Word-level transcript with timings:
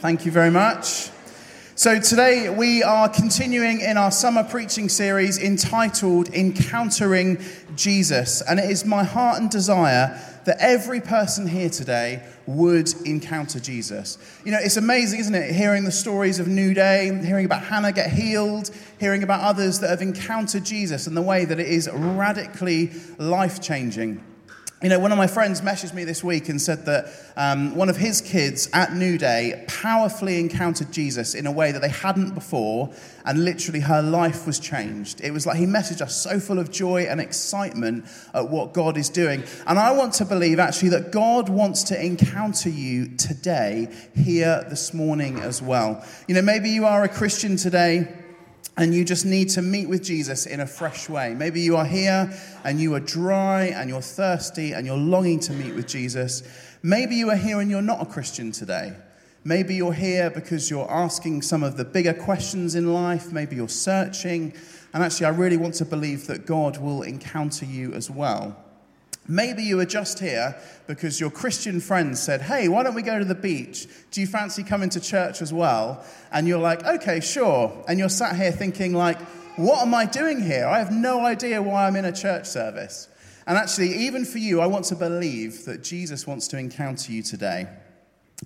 Thank 0.00 0.24
you 0.24 0.30
very 0.30 0.52
much. 0.52 1.10
So, 1.74 1.98
today 1.98 2.50
we 2.50 2.84
are 2.84 3.08
continuing 3.08 3.80
in 3.80 3.96
our 3.96 4.12
summer 4.12 4.44
preaching 4.44 4.88
series 4.88 5.38
entitled 5.38 6.28
Encountering 6.28 7.40
Jesus. 7.74 8.40
And 8.40 8.60
it 8.60 8.70
is 8.70 8.84
my 8.84 9.02
heart 9.02 9.40
and 9.40 9.50
desire 9.50 10.16
that 10.44 10.56
every 10.60 11.00
person 11.00 11.48
here 11.48 11.68
today 11.68 12.22
would 12.46 12.88
encounter 13.04 13.58
Jesus. 13.58 14.18
You 14.44 14.52
know, 14.52 14.60
it's 14.62 14.76
amazing, 14.76 15.18
isn't 15.18 15.34
it? 15.34 15.52
Hearing 15.52 15.82
the 15.82 15.90
stories 15.90 16.38
of 16.38 16.46
New 16.46 16.74
Day, 16.74 17.06
hearing 17.24 17.44
about 17.44 17.64
Hannah 17.64 17.90
get 17.90 18.12
healed, 18.12 18.70
hearing 19.00 19.24
about 19.24 19.40
others 19.40 19.80
that 19.80 19.90
have 19.90 20.00
encountered 20.00 20.64
Jesus 20.64 21.08
and 21.08 21.16
the 21.16 21.22
way 21.22 21.44
that 21.44 21.58
it 21.58 21.66
is 21.66 21.90
radically 21.92 22.92
life 23.18 23.60
changing. 23.60 24.22
You 24.80 24.88
know, 24.88 25.00
one 25.00 25.10
of 25.10 25.18
my 25.18 25.26
friends 25.26 25.60
messaged 25.60 25.92
me 25.92 26.04
this 26.04 26.22
week 26.22 26.48
and 26.48 26.62
said 26.62 26.84
that 26.86 27.12
um, 27.36 27.74
one 27.74 27.88
of 27.88 27.96
his 27.96 28.20
kids 28.20 28.68
at 28.72 28.92
New 28.92 29.18
Day 29.18 29.64
powerfully 29.66 30.38
encountered 30.38 30.92
Jesus 30.92 31.34
in 31.34 31.48
a 31.48 31.50
way 31.50 31.72
that 31.72 31.82
they 31.82 31.88
hadn't 31.88 32.32
before, 32.32 32.94
and 33.24 33.44
literally 33.44 33.80
her 33.80 34.00
life 34.00 34.46
was 34.46 34.60
changed. 34.60 35.20
It 35.20 35.32
was 35.32 35.46
like 35.46 35.56
he 35.56 35.66
messaged 35.66 36.00
us 36.00 36.14
so 36.14 36.38
full 36.38 36.60
of 36.60 36.70
joy 36.70 37.06
and 37.06 37.20
excitement 37.20 38.04
at 38.32 38.50
what 38.50 38.72
God 38.72 38.96
is 38.96 39.08
doing. 39.08 39.42
And 39.66 39.80
I 39.80 39.90
want 39.90 40.14
to 40.14 40.24
believe 40.24 40.60
actually 40.60 40.90
that 40.90 41.10
God 41.10 41.48
wants 41.48 41.82
to 41.84 42.00
encounter 42.00 42.68
you 42.68 43.16
today, 43.16 43.88
here 44.14 44.64
this 44.68 44.94
morning 44.94 45.40
as 45.40 45.60
well. 45.60 46.06
You 46.28 46.36
know, 46.36 46.42
maybe 46.42 46.70
you 46.70 46.86
are 46.86 47.02
a 47.02 47.08
Christian 47.08 47.56
today 47.56 48.06
and 48.78 48.94
you 48.94 49.04
just 49.04 49.26
need 49.26 49.48
to 49.50 49.60
meet 49.60 49.88
with 49.88 50.04
Jesus 50.04 50.46
in 50.46 50.60
a 50.60 50.66
fresh 50.66 51.08
way. 51.08 51.34
Maybe 51.34 51.60
you 51.60 51.76
are 51.76 51.84
here 51.84 52.32
and 52.62 52.80
you 52.80 52.94
are 52.94 53.00
dry 53.00 53.64
and 53.64 53.90
you're 53.90 54.00
thirsty 54.00 54.72
and 54.72 54.86
you're 54.86 54.96
longing 54.96 55.40
to 55.40 55.52
meet 55.52 55.74
with 55.74 55.88
Jesus. 55.88 56.44
Maybe 56.80 57.16
you 57.16 57.28
are 57.30 57.36
here 57.36 57.60
and 57.60 57.68
you're 57.68 57.82
not 57.82 58.00
a 58.00 58.06
Christian 58.06 58.52
today. 58.52 58.94
Maybe 59.42 59.74
you're 59.74 59.92
here 59.92 60.30
because 60.30 60.70
you're 60.70 60.88
asking 60.88 61.42
some 61.42 61.64
of 61.64 61.76
the 61.76 61.84
bigger 61.84 62.14
questions 62.14 62.76
in 62.76 62.92
life. 62.92 63.32
Maybe 63.32 63.56
you're 63.56 63.68
searching. 63.68 64.54
And 64.94 65.02
actually, 65.02 65.26
I 65.26 65.30
really 65.30 65.56
want 65.56 65.74
to 65.74 65.84
believe 65.84 66.28
that 66.28 66.46
God 66.46 66.78
will 66.78 67.02
encounter 67.02 67.64
you 67.64 67.92
as 67.94 68.08
well. 68.08 68.64
Maybe 69.30 69.62
you 69.62 69.76
were 69.76 69.84
just 69.84 70.18
here 70.18 70.56
because 70.86 71.20
your 71.20 71.30
Christian 71.30 71.80
friends 71.80 72.18
said, 72.18 72.40
Hey, 72.40 72.68
why 72.68 72.82
don't 72.82 72.94
we 72.94 73.02
go 73.02 73.18
to 73.18 73.24
the 73.26 73.34
beach? 73.34 73.86
Do 74.10 74.22
you 74.22 74.26
fancy 74.26 74.62
coming 74.62 74.88
to 74.90 75.00
church 75.00 75.42
as 75.42 75.52
well? 75.52 76.02
And 76.32 76.48
you're 76.48 76.58
like, 76.58 76.82
Okay, 76.84 77.20
sure. 77.20 77.84
And 77.86 77.98
you're 77.98 78.08
sat 78.08 78.36
here 78.36 78.52
thinking, 78.52 78.94
like, 78.94 79.20
what 79.56 79.82
am 79.82 79.92
I 79.92 80.06
doing 80.06 80.40
here? 80.40 80.66
I 80.66 80.78
have 80.78 80.92
no 80.92 81.26
idea 81.26 81.60
why 81.60 81.86
I'm 81.86 81.96
in 81.96 82.06
a 82.06 82.12
church 82.12 82.46
service. 82.46 83.08
And 83.46 83.58
actually, 83.58 83.94
even 84.06 84.24
for 84.24 84.38
you, 84.38 84.60
I 84.60 84.66
want 84.66 84.84
to 84.86 84.94
believe 84.94 85.64
that 85.64 85.82
Jesus 85.82 86.26
wants 86.26 86.48
to 86.48 86.58
encounter 86.58 87.12
you 87.12 87.22
today. 87.22 87.66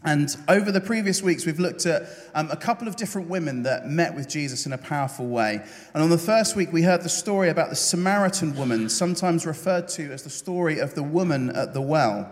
And 0.04 0.34
over 0.48 0.72
the 0.72 0.80
previous 0.80 1.22
weeks, 1.22 1.46
we've 1.46 1.60
looked 1.60 1.86
at 1.86 2.08
um, 2.34 2.50
a 2.50 2.56
couple 2.56 2.88
of 2.88 2.96
different 2.96 3.28
women 3.28 3.62
that 3.64 3.88
met 3.88 4.14
with 4.14 4.28
Jesus 4.28 4.66
in 4.66 4.72
a 4.72 4.78
powerful 4.78 5.28
way. 5.28 5.64
And 5.94 6.02
on 6.02 6.10
the 6.10 6.18
first 6.18 6.56
week, 6.56 6.72
we 6.72 6.82
heard 6.82 7.02
the 7.02 7.08
story 7.08 7.50
about 7.50 7.70
the 7.70 7.76
Samaritan 7.76 8.56
woman, 8.56 8.88
sometimes 8.88 9.46
referred 9.46 9.88
to 9.88 10.10
as 10.10 10.22
the 10.22 10.30
story 10.30 10.78
of 10.78 10.94
the 10.94 11.02
woman 11.02 11.50
at 11.50 11.72
the 11.72 11.80
well. 11.80 12.30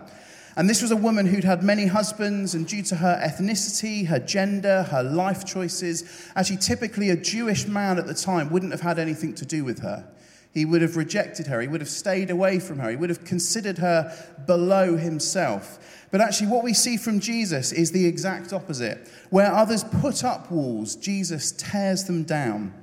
And 0.57 0.69
this 0.69 0.81
was 0.81 0.91
a 0.91 0.97
woman 0.97 1.25
who'd 1.25 1.45
had 1.45 1.63
many 1.63 1.85
husbands, 1.85 2.55
and 2.55 2.67
due 2.67 2.83
to 2.83 2.95
her 2.97 3.21
ethnicity, 3.23 4.05
her 4.07 4.19
gender, 4.19 4.83
her 4.83 5.03
life 5.03 5.45
choices, 5.45 6.29
actually, 6.35 6.57
typically 6.57 7.09
a 7.09 7.15
Jewish 7.15 7.67
man 7.67 7.97
at 7.97 8.05
the 8.05 8.13
time 8.13 8.49
wouldn't 8.49 8.73
have 8.73 8.81
had 8.81 8.99
anything 8.99 9.33
to 9.35 9.45
do 9.45 9.63
with 9.63 9.79
her. 9.79 10.05
He 10.53 10.65
would 10.65 10.81
have 10.81 10.97
rejected 10.97 11.47
her. 11.47 11.61
He 11.61 11.67
would 11.67 11.81
have 11.81 11.89
stayed 11.89 12.29
away 12.29 12.59
from 12.59 12.79
her. 12.79 12.89
He 12.89 12.97
would 12.97 13.09
have 13.09 13.23
considered 13.23 13.77
her 13.77 14.13
below 14.45 14.97
himself. 14.97 15.79
But 16.11 16.19
actually, 16.19 16.47
what 16.47 16.63
we 16.63 16.73
see 16.73 16.97
from 16.97 17.21
Jesus 17.21 17.71
is 17.71 17.91
the 17.91 18.05
exact 18.05 18.51
opposite. 18.51 19.07
Where 19.29 19.51
others 19.51 19.83
put 19.83 20.25
up 20.25 20.51
walls, 20.51 20.95
Jesus 20.95 21.53
tears 21.53 22.03
them 22.03 22.23
down. 22.23 22.73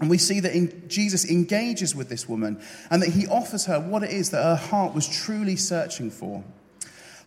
And 0.00 0.08
we 0.08 0.16
see 0.16 0.40
that 0.40 0.54
in, 0.54 0.88
Jesus 0.88 1.30
engages 1.30 1.94
with 1.94 2.08
this 2.08 2.26
woman 2.26 2.58
and 2.90 3.02
that 3.02 3.10
he 3.10 3.26
offers 3.26 3.66
her 3.66 3.78
what 3.78 4.02
it 4.02 4.10
is 4.10 4.30
that 4.30 4.42
her 4.42 4.56
heart 4.56 4.94
was 4.94 5.06
truly 5.06 5.56
searching 5.56 6.10
for. 6.10 6.42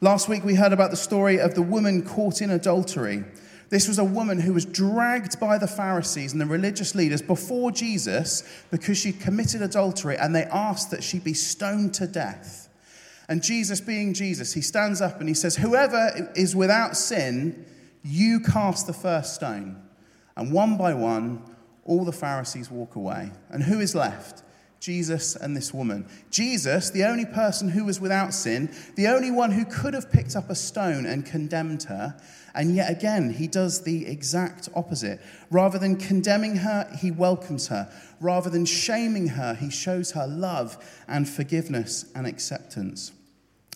Last 0.02 0.28
week, 0.28 0.44
we 0.44 0.56
heard 0.56 0.74
about 0.74 0.90
the 0.90 0.98
story 0.98 1.40
of 1.40 1.54
the 1.54 1.62
woman 1.62 2.04
caught 2.04 2.42
in 2.42 2.50
adultery. 2.50 3.24
This 3.69 3.88
was 3.88 3.97
a 3.97 4.03
woman 4.03 4.40
who 4.40 4.53
was 4.53 4.66
dragged 4.66 5.40
by 5.40 5.57
the 5.57 5.68
Pharisees 5.68 6.31
and 6.31 6.41
the 6.41 6.46
religious 6.46 6.96
leaders 6.96 7.22
before 7.22 7.72
Jesus 7.72 8.44
because 8.72 8.97
she 8.97 9.12
committed 9.12 9.62
adultery, 9.62 10.18
and 10.18 10.35
they 10.35 10.44
asked 10.44 10.91
that 10.91 11.03
she 11.03 11.19
be 11.19 11.34
stoned 11.34 11.94
to 11.96 12.07
death. 12.07 12.69
And 13.29 13.41
Jesus, 13.41 13.79
being 13.79 14.13
Jesus, 14.13 14.53
he 14.53 14.62
stands 14.62 15.01
up 15.01 15.19
and 15.19 15.29
he 15.29 15.35
says, 15.35 15.56
Whoever 15.56 16.31
is 16.35 16.56
without 16.56 16.97
sin, 16.97 17.66
you 18.03 18.40
cast 18.41 18.85
the 18.85 18.94
first 18.94 19.35
stone. 19.35 19.81
And 20.35 20.51
one 20.51 20.78
by 20.78 20.94
one, 20.94 21.41
all 21.85 22.06
the 22.06 22.12
Pharisees 22.12 22.69
walk 22.69 22.95
away. 22.95 23.31
And 23.50 23.63
who 23.63 23.80
is 23.80 23.95
left? 23.95 24.44
Jesus 24.80 25.38
and 25.38 25.56
this 25.56 25.74
woman. 25.74 26.06
Jesus, 26.30 26.90
the 26.90 27.06
only 27.06 27.25
person 27.25 27.69
who 27.69 27.85
was 27.85 28.01
without 28.01 28.34
sin, 28.34 28.69
the 28.95 29.07
only 29.07 29.31
one 29.31 29.51
who 29.51 29.63
could 29.63 29.94
have 29.94 30.12
picked 30.12 30.35
up 30.35 30.50
a 30.50 30.56
stone 30.56 31.06
and 31.06 31.25
condemned 31.25 31.84
her. 31.84 32.18
And 32.56 32.75
yet 32.75 32.91
again, 32.91 33.31
he 33.31 33.47
does 33.47 33.81
the 33.81 34.06
exact 34.06 34.69
opposite. 34.75 35.19
Rather 35.50 35.80
than 35.80 35.96
condemning 35.96 36.58
her, 36.58 36.88
he 37.00 37.09
welcomes 37.09 37.68
her. 37.68 37.91
Rather 38.19 38.50
than 38.50 38.66
shaming 38.66 39.30
her, 39.30 39.56
he 39.56 39.69
shows 39.69 40.12
her 40.12 40.28
love 40.28 40.78
and 41.08 41.28
forgiveness 41.28 42.06
and 42.16 42.28
acceptance. 42.28 43.12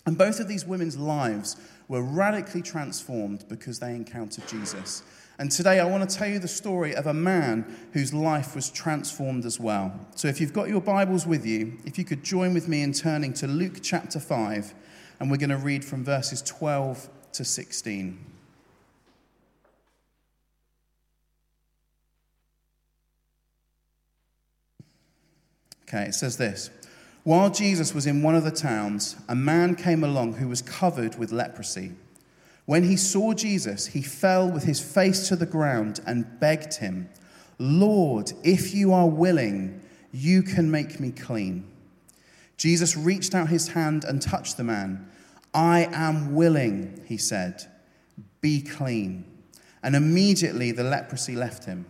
And 0.06 0.18
both 0.18 0.40
of 0.40 0.48
these 0.48 0.66
women's 0.66 0.98
lives 0.98 1.58
were 1.88 2.02
radically 2.02 2.62
transformed 2.62 3.46
because 3.50 3.80
they 3.80 3.96
encountered 3.96 4.48
Jesus. 4.48 5.04
And 5.40 5.52
today 5.52 5.80
I 5.80 5.86
want 5.86 6.10
to 6.10 6.16
tell 6.16 6.28
you 6.28 6.40
the 6.40 6.48
story 6.48 6.96
of 6.96 7.08
a 7.08 7.14
man 7.14 7.66
whose 7.94 8.14
life 8.14 8.56
was 8.56 8.70
transformed 8.70 9.46
as 9.46 9.60
well. 9.60 9.94
So 10.16 10.28
if 10.28 10.42
you've 10.42 10.54
got 10.54 10.68
your 10.68 10.82
Bibles 10.82 11.28
with 11.28 11.46
you, 11.46 11.78
if 11.86 11.98
you 11.98 12.06
could 12.06 12.24
join 12.24 12.54
with 12.54 12.68
me 12.68 12.82
in 12.82 12.94
turning 12.94 13.34
to 13.34 13.48
Luke 13.48 13.80
chapter 13.82 14.20
5, 14.20 14.74
and 15.20 15.32
we're 15.32 15.38
going 15.38 15.50
to 15.50 15.58
read 15.58 15.84
from 15.86 16.04
verses 16.04 16.42
12 16.42 17.10
to 17.34 17.44
16. 17.44 18.27
Okay, 25.88 26.06
it 26.06 26.16
says 26.16 26.38
this. 26.38 26.70
While 27.24 27.50
Jesus 27.50 27.94
was 27.94 28.08
in 28.08 28.22
one 28.22 28.36
of 28.36 28.44
the 28.44 28.52
towns, 28.52 29.16
a 29.28 29.36
man 29.36 29.76
came 29.76 30.04
along 30.04 30.34
who 30.34 30.48
was 30.48 30.62
covered 30.62 31.18
with 31.18 31.32
leprosy. 31.32 31.92
When 32.66 32.84
he 32.84 32.98
saw 32.98 33.34
Jesus, 33.34 33.88
he 33.88 34.02
fell 34.02 34.50
with 34.50 34.64
his 34.64 34.80
face 34.80 35.28
to 35.30 35.36
the 35.36 35.46
ground 35.46 36.02
and 36.06 36.40
begged 36.40 36.76
him, 36.76 37.10
Lord, 37.60 38.34
if 38.44 38.74
you 38.74 38.94
are 38.94 39.08
willing, 39.08 39.82
you 40.12 40.44
can 40.44 40.70
make 40.70 41.00
me 41.00 41.12
clean. 41.12 41.66
Jesus 42.58 42.98
reached 42.98 43.34
out 43.34 43.50
his 43.50 43.70
hand 43.70 44.04
and 44.04 44.22
touched 44.22 44.58
the 44.58 44.64
man. 44.64 45.10
I 45.54 45.90
am 45.92 46.36
willing, 46.36 47.02
he 47.06 47.18
said, 47.18 47.66
be 48.42 48.62
clean. 48.62 49.26
And 49.82 49.96
immediately 49.96 50.72
the 50.72 50.84
leprosy 50.84 51.36
left 51.36 51.66
him. 51.66 51.86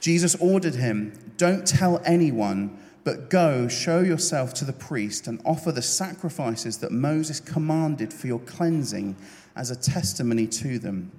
Jesus 0.00 0.34
ordered 0.36 0.74
him, 0.74 1.12
Don't 1.36 1.66
tell 1.66 2.00
anyone 2.04 2.78
but 3.08 3.30
go, 3.30 3.68
show 3.68 4.00
yourself 4.00 4.52
to 4.52 4.66
the 4.66 4.72
priest, 4.74 5.28
and 5.28 5.40
offer 5.42 5.72
the 5.72 5.80
sacrifices 5.80 6.76
that 6.78 6.92
Moses 6.92 7.40
commanded 7.40 8.12
for 8.12 8.26
your 8.26 8.40
cleansing 8.40 9.16
as 9.56 9.70
a 9.70 9.76
testimony 9.76 10.46
to 10.48 10.78
them. 10.78 11.10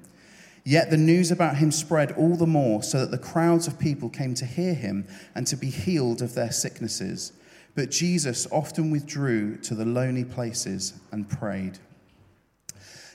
Yet 0.64 0.92
the 0.92 0.98
news 0.98 1.32
about 1.32 1.58
him 1.58 1.72
spread 1.72 2.12
all 2.12 2.36
the 2.36 2.46
more, 2.46 2.84
so 2.84 3.00
that 3.00 3.10
the 3.10 3.18
crowds 3.18 3.66
of 3.66 3.80
people 3.80 4.08
came 4.08 4.36
to 4.36 4.46
hear 4.46 4.76
him 4.76 5.08
and 5.34 5.48
to 5.48 5.56
be 5.56 5.72
healed 5.72 6.22
of 6.22 6.36
their 6.36 6.52
sicknesses. 6.52 7.34
But 7.74 7.90
Jesus 7.90 8.46
often 8.52 8.92
withdrew 8.92 9.58
to 9.58 9.74
the 9.74 9.86
lonely 9.86 10.26
places 10.26 10.94
and 11.12 11.28
prayed. 11.28 11.80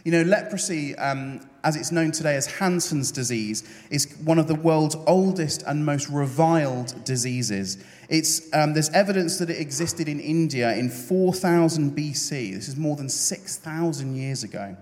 You 0.05 0.13
know, 0.13 0.23
leprosy, 0.23 0.95
um, 0.97 1.41
as 1.65 1.77
it's 1.77 1.91
known 1.91 2.13
today 2.13 2.37
as 2.37 2.47
Hansen's 2.47 3.11
disease, 3.11 3.65
is 3.91 4.15
one 4.23 4.39
of 4.39 4.49
the 4.49 4.55
world's 4.55 4.97
oldest 5.06 5.62
and 5.67 5.87
most 5.87 6.11
reviled 6.11 7.05
diseases. 7.06 7.83
It's, 8.11 8.53
um, 8.53 8.75
there's 8.75 8.91
evidence 8.91 9.39
that 9.39 9.49
it 9.49 9.59
existed 9.59 10.06
in 10.06 10.21
India 10.21 10.75
in 10.77 10.91
4000 10.91 11.97
BC. 11.97 12.53
This 12.53 12.69
is 12.69 12.77
more 12.77 12.97
than 12.97 13.09
6,000 13.09 14.15
years 14.15 14.45
ago. 14.45 14.77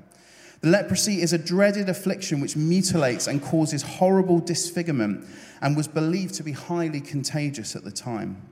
The 0.61 0.71
leprosy 0.71 1.23
is 1.23 1.33
a 1.33 1.39
dreaded 1.39 1.89
affliction 1.89 2.41
which 2.41 2.57
mutilates 2.57 3.29
and 3.29 3.41
causes 3.41 3.83
horrible 3.83 4.41
disfigurement 4.41 5.25
and 5.61 5.77
was 5.77 5.87
believed 5.87 6.35
to 6.35 6.43
be 6.43 6.53
highly 6.53 7.01
contagious 7.01 7.77
at 7.77 7.85
the 7.85 7.93
time. 7.93 8.43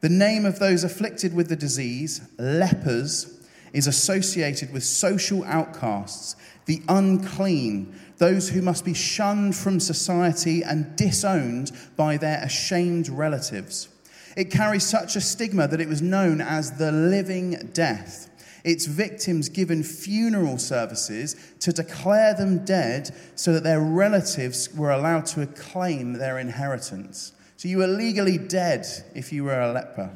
The 0.00 0.08
name 0.08 0.46
of 0.46 0.60
those 0.60 0.84
afflicted 0.84 1.34
with 1.34 1.48
the 1.48 1.56
disease, 1.56 2.20
lepers, 2.38 3.43
is 3.74 3.86
associated 3.86 4.72
with 4.72 4.82
social 4.82 5.44
outcasts, 5.44 6.36
the 6.64 6.80
unclean, 6.88 7.94
those 8.16 8.48
who 8.48 8.62
must 8.62 8.86
be 8.86 8.94
shunned 8.94 9.54
from 9.54 9.78
society 9.78 10.62
and 10.62 10.96
disowned 10.96 11.70
by 11.96 12.16
their 12.16 12.38
ashamed 12.42 13.10
relatives. 13.10 13.88
It 14.36 14.50
carries 14.50 14.86
such 14.86 15.16
a 15.16 15.20
stigma 15.20 15.68
that 15.68 15.80
it 15.80 15.88
was 15.88 16.00
known 16.00 16.40
as 16.40 16.78
the 16.78 16.90
living 16.90 17.70
death. 17.74 18.30
its 18.64 18.86
victims 18.86 19.50
given 19.50 19.82
funeral 19.82 20.56
services 20.56 21.36
to 21.60 21.72
declare 21.72 22.34
them 22.34 22.64
dead 22.64 23.14
so 23.34 23.52
that 23.52 23.62
their 23.62 23.80
relatives 23.80 24.74
were 24.74 24.90
allowed 24.90 25.26
to 25.26 25.46
claim 25.48 26.14
their 26.14 26.38
inheritance. 26.38 27.32
So 27.58 27.68
you 27.68 27.78
were 27.78 27.86
legally 27.86 28.38
dead 28.38 28.86
if 29.14 29.32
you 29.32 29.44
were 29.44 29.60
a 29.60 29.70
leper. 29.70 30.10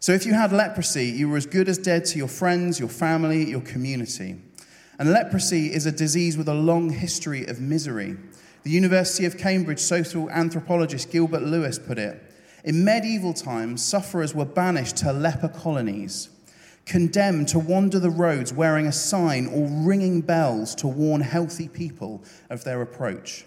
So 0.00 0.12
if 0.12 0.24
you 0.24 0.32
had 0.32 0.52
leprosy, 0.52 1.06
you 1.06 1.28
were 1.28 1.36
as 1.36 1.46
good 1.46 1.68
as 1.68 1.76
dead 1.76 2.04
to 2.06 2.18
your 2.18 2.28
friends, 2.28 2.78
your 2.78 2.88
family, 2.88 3.50
your 3.50 3.60
community. 3.62 4.36
And 4.98 5.12
leprosy 5.12 5.72
is 5.72 5.86
a 5.86 5.92
disease 5.92 6.36
with 6.36 6.48
a 6.48 6.54
long 6.54 6.90
history 6.90 7.46
of 7.46 7.60
misery. 7.60 8.16
The 8.62 8.70
University 8.70 9.24
of 9.24 9.36
Cambridge 9.36 9.80
social 9.80 10.30
anthropologist 10.30 11.10
Gilbert 11.10 11.42
Lewis 11.42 11.78
put 11.80 11.98
it 11.98 12.22
In 12.64 12.84
medieval 12.84 13.34
times, 13.34 13.84
sufferers 13.84 14.34
were 14.34 14.44
banished 14.44 14.98
to 14.98 15.12
leper 15.12 15.48
colonies, 15.48 16.30
condemned 16.86 17.48
to 17.48 17.58
wander 17.58 17.98
the 17.98 18.10
roads 18.10 18.52
wearing 18.52 18.86
a 18.86 18.92
sign 18.92 19.48
or 19.48 19.66
ringing 19.84 20.20
bells 20.20 20.76
to 20.76 20.86
warn 20.86 21.22
healthy 21.22 21.68
people 21.68 22.22
of 22.50 22.62
their 22.62 22.82
approach. 22.82 23.44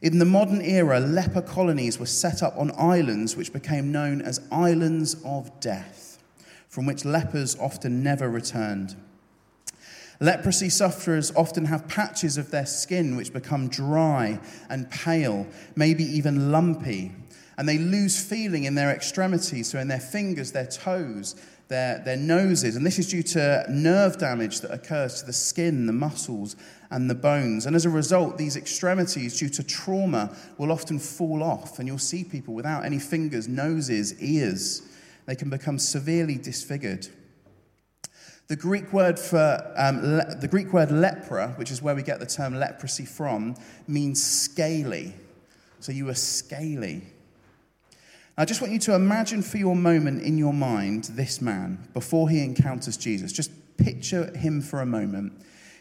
In 0.00 0.18
the 0.18 0.24
modern 0.24 0.60
era, 0.60 1.00
leper 1.00 1.42
colonies 1.42 1.98
were 1.98 2.06
set 2.06 2.42
up 2.42 2.56
on 2.56 2.70
islands 2.78 3.36
which 3.36 3.52
became 3.52 3.90
known 3.90 4.22
as 4.22 4.40
islands 4.52 5.16
of 5.24 5.58
death, 5.60 6.22
from 6.68 6.86
which 6.86 7.04
lepers 7.04 7.56
often 7.58 8.02
never 8.02 8.28
returned. 8.28 8.94
Leprosy 10.20 10.68
sufferers 10.68 11.32
often 11.36 11.64
have 11.66 11.88
patches 11.88 12.36
of 12.36 12.50
their 12.50 12.66
skin 12.66 13.16
which 13.16 13.32
become 13.32 13.68
dry 13.68 14.38
and 14.68 14.90
pale, 14.90 15.46
maybe 15.76 16.04
even 16.04 16.50
lumpy, 16.50 17.12
and 17.56 17.68
they 17.68 17.78
lose 17.78 18.20
feeling 18.20 18.64
in 18.64 18.74
their 18.74 18.90
extremities, 18.90 19.68
so 19.68 19.78
in 19.78 19.88
their 19.88 20.00
fingers, 20.00 20.52
their 20.52 20.66
toes, 20.66 21.34
their, 21.68 22.02
their 22.04 22.16
noses. 22.16 22.76
And 22.76 22.84
this 22.84 22.98
is 22.98 23.08
due 23.08 23.22
to 23.22 23.64
nerve 23.68 24.18
damage 24.18 24.60
that 24.60 24.70
occurs 24.70 25.20
to 25.20 25.26
the 25.26 25.32
skin, 25.32 25.86
the 25.86 25.92
muscles, 25.92 26.56
and 26.90 27.08
the 27.08 27.14
bones. 27.14 27.66
And 27.66 27.76
as 27.76 27.84
a 27.84 27.90
result, 27.90 28.38
these 28.38 28.56
extremities, 28.56 29.38
due 29.38 29.50
to 29.50 29.62
trauma, 29.62 30.34
will 30.56 30.72
often 30.72 30.98
fall 30.98 31.42
off, 31.42 31.78
and 31.78 31.86
you'll 31.86 31.98
see 31.98 32.24
people 32.24 32.54
without 32.54 32.84
any 32.84 32.98
fingers, 32.98 33.46
noses, 33.46 34.20
ears. 34.22 34.82
They 35.26 35.36
can 35.36 35.50
become 35.50 35.78
severely 35.78 36.36
disfigured. 36.36 37.08
The 38.46 38.56
Greek 38.56 38.94
word 38.94 39.18
for 39.18 39.74
um, 39.76 40.16
le- 40.16 40.36
the 40.36 40.48
Greek 40.48 40.72
word 40.72 40.88
lepra, 40.88 41.56
which 41.58 41.70
is 41.70 41.82
where 41.82 41.94
we 41.94 42.02
get 42.02 42.18
the 42.18 42.26
term 42.26 42.54
leprosy 42.54 43.04
from, 43.04 43.54
means 43.86 44.24
scaly. 44.24 45.14
So 45.80 45.92
you 45.92 46.08
are 46.08 46.14
scaly. 46.14 47.02
I 48.38 48.44
just 48.44 48.60
want 48.60 48.72
you 48.72 48.78
to 48.80 48.94
imagine 48.94 49.42
for 49.42 49.58
your 49.58 49.74
moment 49.74 50.22
in 50.22 50.38
your 50.38 50.52
mind 50.52 51.04
this 51.14 51.42
man 51.42 51.88
before 51.92 52.30
he 52.30 52.44
encounters 52.44 52.96
Jesus. 52.96 53.32
Just 53.32 53.50
picture 53.78 54.30
him 54.36 54.62
for 54.62 54.80
a 54.80 54.86
moment. 54.86 55.32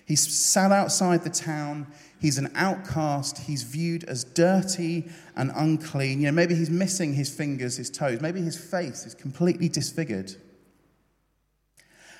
He's 0.07 0.27
sat 0.35 0.71
outside 0.71 1.23
the 1.23 1.29
town. 1.29 1.85
He's 2.19 2.39
an 2.39 2.51
outcast. 2.55 3.37
He's 3.37 3.61
viewed 3.61 4.05
as 4.05 4.23
dirty 4.23 5.07
and 5.35 5.51
unclean. 5.55 6.19
You 6.19 6.25
know, 6.27 6.31
maybe 6.31 6.55
he's 6.55 6.71
missing 6.71 7.13
his 7.13 7.29
fingers, 7.29 7.77
his 7.77 7.91
toes. 7.91 8.21
Maybe 8.21 8.41
his 8.41 8.57
face 8.57 9.05
is 9.05 9.13
completely 9.13 9.69
disfigured. 9.69 10.33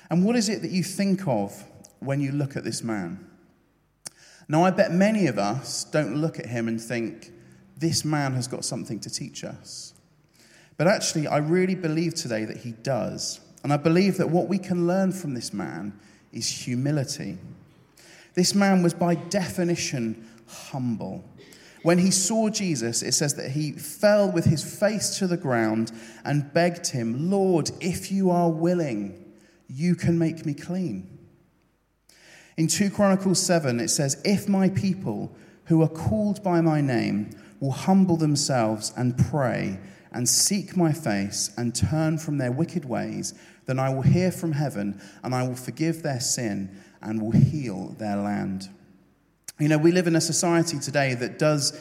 And 0.08 0.24
what 0.24 0.36
is 0.36 0.48
it 0.48 0.62
that 0.62 0.70
you 0.70 0.84
think 0.84 1.26
of 1.26 1.64
when 1.98 2.20
you 2.20 2.30
look 2.30 2.56
at 2.56 2.62
this 2.62 2.84
man? 2.84 3.28
Now, 4.46 4.64
I 4.64 4.70
bet 4.70 4.92
many 4.92 5.26
of 5.26 5.36
us 5.36 5.82
don't 5.82 6.14
look 6.14 6.38
at 6.38 6.46
him 6.46 6.68
and 6.68 6.80
think, 6.80 7.32
this 7.76 8.04
man 8.04 8.34
has 8.34 8.46
got 8.46 8.64
something 8.64 9.00
to 9.00 9.10
teach 9.10 9.42
us. 9.42 9.94
But 10.78 10.86
actually, 10.86 11.26
I 11.26 11.38
really 11.38 11.74
believe 11.74 12.14
today 12.14 12.46
that 12.46 12.58
he 12.58 12.70
does. 12.70 13.40
And 13.62 13.72
I 13.72 13.76
believe 13.76 14.16
that 14.16 14.30
what 14.30 14.48
we 14.48 14.58
can 14.58 14.86
learn 14.86 15.12
from 15.12 15.34
this 15.34 15.52
man 15.52 15.92
is 16.32 16.48
humility. 16.48 17.36
This 18.34 18.54
man 18.54 18.82
was, 18.82 18.94
by 18.94 19.16
definition, 19.16 20.26
humble. 20.46 21.24
When 21.82 21.98
he 21.98 22.12
saw 22.12 22.48
Jesus, 22.48 23.02
it 23.02 23.12
says 23.12 23.34
that 23.34 23.50
he 23.50 23.72
fell 23.72 24.30
with 24.30 24.44
his 24.44 24.62
face 24.78 25.18
to 25.18 25.26
the 25.26 25.36
ground 25.36 25.90
and 26.24 26.52
begged 26.52 26.88
him, 26.88 27.30
Lord, 27.30 27.70
if 27.80 28.12
you 28.12 28.30
are 28.30 28.50
willing, 28.50 29.32
you 29.68 29.96
can 29.96 30.18
make 30.18 30.46
me 30.46 30.54
clean. 30.54 31.18
In 32.56 32.68
2 32.68 32.90
Chronicles 32.90 33.40
7, 33.40 33.80
it 33.80 33.88
says, 33.88 34.20
If 34.24 34.48
my 34.48 34.68
people 34.68 35.34
who 35.64 35.82
are 35.82 35.88
called 35.88 36.42
by 36.42 36.60
my 36.60 36.80
name 36.80 37.30
will 37.60 37.72
humble 37.72 38.16
themselves 38.16 38.92
and 38.96 39.18
pray 39.18 39.78
and 40.12 40.28
seek 40.28 40.76
my 40.76 40.92
face 40.92 41.50
and 41.56 41.74
turn 41.74 42.18
from 42.18 42.38
their 42.38 42.52
wicked 42.52 42.84
ways, 42.84 43.34
then 43.66 43.78
I 43.78 43.90
will 43.90 44.02
hear 44.02 44.32
from 44.32 44.52
heaven 44.52 45.00
and 45.22 45.34
I 45.34 45.46
will 45.46 45.56
forgive 45.56 46.02
their 46.02 46.20
sin 46.20 46.76
and 47.02 47.20
will 47.20 47.32
heal 47.32 47.94
their 47.98 48.16
land. 48.16 48.68
You 49.58 49.68
know, 49.68 49.78
we 49.78 49.92
live 49.92 50.06
in 50.06 50.16
a 50.16 50.20
society 50.20 50.78
today 50.78 51.14
that 51.14 51.38
does 51.38 51.72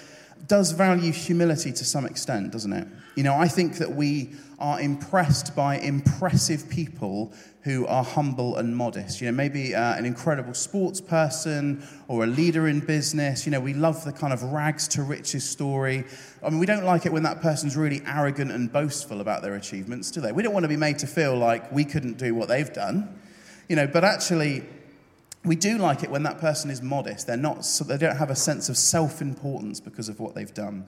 does 0.48 0.72
value 0.72 1.12
humility 1.12 1.72
to 1.74 1.86
some 1.86 2.06
extent, 2.06 2.52
doesn't 2.52 2.74
it? 2.74 2.88
You 3.16 3.24
know, 3.24 3.36
I 3.36 3.48
think 3.48 3.78
that 3.78 3.96
we 3.96 4.34
are 4.60 4.80
impressed 4.80 5.56
by 5.56 5.78
impressive 5.78 6.70
people 6.70 7.32
who 7.62 7.86
are 7.88 8.04
humble 8.04 8.58
and 8.58 8.76
modest. 8.76 9.20
You 9.20 9.28
know, 9.28 9.34
maybe 9.34 9.76
uh, 9.76 9.96
an 9.96 10.06
incredible 10.06 10.54
sports 10.54 11.02
person 11.02 11.86
or 12.08 12.24
a 12.24 12.28
leader 12.28 12.68
in 12.68 12.80
business. 12.80 13.46
You 13.46 13.52
know, 13.52 13.60
we 13.60 13.74
love 13.74 14.06
the 14.06 14.14
kind 14.14 14.32
of 14.32 14.42
rags 14.44 14.88
to 14.90 15.04
riches 15.04 15.48
story. 15.48 16.06
I 16.42 16.50
mean, 16.50 16.60
we 16.60 16.66
don't 16.66 16.86
like 16.86 17.06
it 17.06 17.12
when 17.12 17.24
that 17.24 17.42
person's 17.42 17.76
really 17.76 18.02
arrogant 18.06 18.52
and 18.52 18.72
boastful 18.72 19.20
about 19.20 19.42
their 19.42 19.56
achievements, 19.56 20.12
do 20.12 20.22
they? 20.22 20.32
We 20.32 20.44
don't 20.44 20.54
want 20.54 20.64
to 20.64 20.70
be 20.70 20.78
made 20.78 21.00
to 21.00 21.08
feel 21.08 21.36
like 21.36 21.72
we 21.72 21.84
couldn't 21.84 22.18
do 22.18 22.34
what 22.34 22.48
they've 22.48 22.72
done. 22.72 23.20
You 23.68 23.76
know, 23.76 23.88
but 23.88 24.06
actually, 24.06 24.64
we 25.46 25.56
do 25.56 25.78
like 25.78 26.04
it 26.04 26.10
when 26.10 26.24
that 26.24 26.40
person 26.40 26.70
is 26.70 26.82
modest. 26.82 27.28
They're 27.28 27.38
not, 27.38 27.66
they 27.88 27.98
don't 27.98 28.18
have 28.18 28.30
a 28.30 28.36
sense 28.36 28.70
of 28.70 28.78
self 28.78 29.22
importance 29.22 29.80
because 29.80 30.10
of 30.10 30.20
what 30.20 30.36
they've 30.36 30.54
done. 30.54 30.86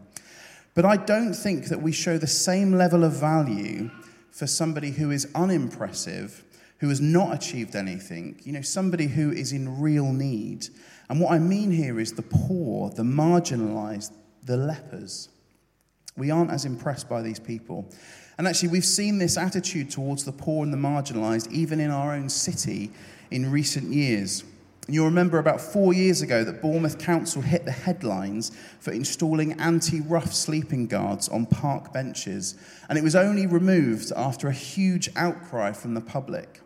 But 0.75 0.85
I 0.85 0.97
don't 0.97 1.33
think 1.33 1.65
that 1.65 1.81
we 1.81 1.91
show 1.91 2.17
the 2.17 2.27
same 2.27 2.73
level 2.73 3.03
of 3.03 3.13
value 3.13 3.89
for 4.31 4.47
somebody 4.47 4.91
who 4.91 5.11
is 5.11 5.27
unimpressive, 5.35 6.43
who 6.79 6.89
has 6.89 7.01
not 7.01 7.33
achieved 7.33 7.75
anything, 7.75 8.39
you 8.43 8.51
know, 8.51 8.61
somebody 8.61 9.07
who 9.07 9.31
is 9.31 9.51
in 9.51 9.81
real 9.81 10.11
need. 10.13 10.67
And 11.09 11.19
what 11.19 11.31
I 11.31 11.39
mean 11.39 11.71
here 11.71 11.99
is 11.99 12.13
the 12.13 12.21
poor, 12.21 12.89
the 12.91 13.03
marginalized, 13.03 14.11
the 14.43 14.57
lepers. 14.57 15.29
We 16.19 16.29
aren't 16.29 16.51
as 16.51 16.65
impressed 16.65 17.09
by 17.09 17.21
these 17.21 17.39
people. 17.39 17.89
And 18.37 18.47
actually, 18.47 18.69
we've 18.69 18.85
seen 18.85 19.17
this 19.17 19.37
attitude 19.37 19.89
towards 19.89 20.23
the 20.25 20.31
poor 20.31 20.63
and 20.63 20.71
the 20.71 20.77
marginalized 20.77 21.51
even 21.51 21.79
in 21.79 21.91
our 21.91 22.13
own 22.13 22.29
city 22.29 22.91
in 23.31 23.51
recent 23.51 23.91
years. 23.91 24.43
You'll 24.87 25.05
remember 25.05 25.37
about 25.37 25.61
four 25.61 25.93
years 25.93 26.21
ago 26.21 26.43
that 26.43 26.61
Bournemouth 26.61 26.97
Council 26.97 27.41
hit 27.41 27.65
the 27.65 27.71
headlines 27.71 28.51
for 28.79 28.91
installing 28.91 29.53
anti 29.59 30.01
rough 30.01 30.33
sleeping 30.33 30.87
guards 30.87 31.29
on 31.29 31.45
park 31.45 31.93
benches, 31.93 32.55
and 32.89 32.97
it 32.97 33.03
was 33.03 33.15
only 33.15 33.45
removed 33.45 34.11
after 34.15 34.47
a 34.47 34.53
huge 34.53 35.09
outcry 35.15 35.71
from 35.73 35.93
the 35.93 36.01
public. 36.01 36.61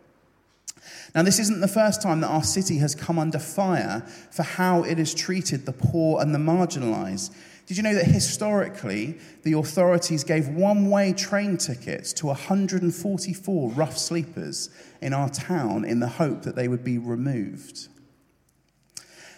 Now, 1.14 1.22
this 1.22 1.38
isn't 1.38 1.60
the 1.60 1.68
first 1.68 2.02
time 2.02 2.20
that 2.20 2.28
our 2.28 2.42
city 2.42 2.78
has 2.78 2.94
come 2.94 3.18
under 3.18 3.38
fire 3.38 4.00
for 4.30 4.42
how 4.42 4.82
it 4.82 4.98
has 4.98 5.14
treated 5.14 5.66
the 5.66 5.72
poor 5.72 6.20
and 6.20 6.34
the 6.34 6.38
marginalised. 6.38 7.34
Did 7.66 7.78
you 7.78 7.82
know 7.82 7.94
that 7.94 8.04
historically 8.04 9.18
the 9.42 9.54
authorities 9.54 10.22
gave 10.22 10.48
one 10.48 10.90
way 10.90 11.12
train 11.14 11.56
tickets 11.56 12.12
to 12.14 12.26
144 12.26 13.70
rough 13.70 13.96
sleepers 13.96 14.68
in 15.00 15.14
our 15.14 15.30
town 15.30 15.84
in 15.84 16.00
the 16.00 16.08
hope 16.08 16.42
that 16.42 16.56
they 16.56 16.68
would 16.68 16.84
be 16.84 16.98
removed? 16.98 17.88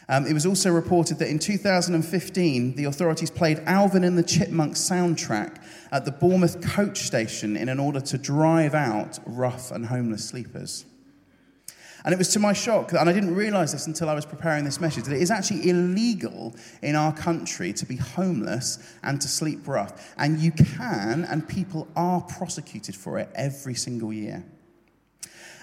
Um, 0.09 0.27
it 0.27 0.33
was 0.33 0.47
also 0.47 0.71
reported 0.71 1.19
that 1.19 1.29
in 1.29 1.39
2015, 1.39 2.77
the 2.77 2.85
authorities 2.85 3.31
played 3.31 3.61
Alvin 3.67 4.05
and 4.05 4.17
the 4.17 4.23
Chipmunks 4.23 4.81
soundtrack 4.81 5.61
at 5.91 6.05
the 6.05 6.13
Bournemouth 6.13 6.61
coach 6.63 6.99
station 6.99 7.57
in 7.57 7.69
an 7.69 7.81
order 7.81 8.01
to 8.01 8.19
drive 8.19 8.75
out 8.75 9.19
rough 9.27 9.73
and 9.73 9.87
homeless 9.87 10.25
sleepers. 10.25 10.85
And 12.07 12.13
it 12.13 12.19
was 12.19 12.29
to 12.29 12.39
my 12.39 12.53
shock, 12.53 12.93
and 12.93 13.11
I 13.11 13.13
didn't 13.13 13.35
realize 13.35 13.73
this 13.73 13.89
until 13.89 14.09
I 14.09 14.15
was 14.15 14.25
preparing 14.25 14.65
this 14.65 14.81
message, 14.81 15.05
that 15.05 15.17
it 15.17 15.21
is 15.21 15.33
actually 15.33 15.69
illegal 15.69 16.55
in 16.81 16.95
our 16.95 17.13
country 17.13 17.73
to 17.73 17.85
be 17.85 17.97
homeless 17.97 18.79
and 19.03 19.21
to 19.21 19.27
sleep 19.27 19.67
rough. 19.67 20.15
And 20.17 20.39
you 20.39 20.53
can, 20.53 21.25
and 21.25 21.49
people 21.49 21.89
are 21.97 22.21
prosecuted 22.21 22.95
for 22.95 23.19
it 23.19 23.29
every 23.35 23.75
single 23.75 24.13
year. 24.13 24.45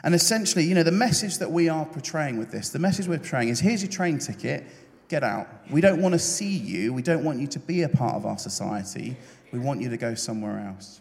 And 0.03 0.13
essentially, 0.13 0.65
you 0.65 0.75
know, 0.75 0.83
the 0.83 0.91
message 0.91 1.37
that 1.37 1.49
we 1.49 1.69
are 1.69 1.85
portraying 1.85 2.37
with 2.37 2.51
this, 2.51 2.67
the 2.67 2.79
message 2.79 3.07
we're 3.07 3.19
portraying 3.19 3.47
is 3.47 3.61
here's 3.61 3.81
your 3.81 3.91
train 3.91 4.19
ticket, 4.19 4.65
get 5.07 5.23
out. 5.23 5.47
We 5.71 5.79
don't 5.79 6.01
want 6.01 6.11
to 6.11 6.19
see 6.19 6.57
you. 6.57 6.91
We 6.91 7.03
don't 7.03 7.23
want 7.23 7.39
you 7.39 7.47
to 7.47 7.59
be 7.59 7.83
a 7.83 7.89
part 7.89 8.15
of 8.15 8.25
our 8.25 8.37
society. 8.37 9.15
We 9.53 9.59
want 9.59 9.79
you 9.79 9.89
to 9.89 9.97
go 9.97 10.13
somewhere 10.13 10.59
else. 10.59 10.99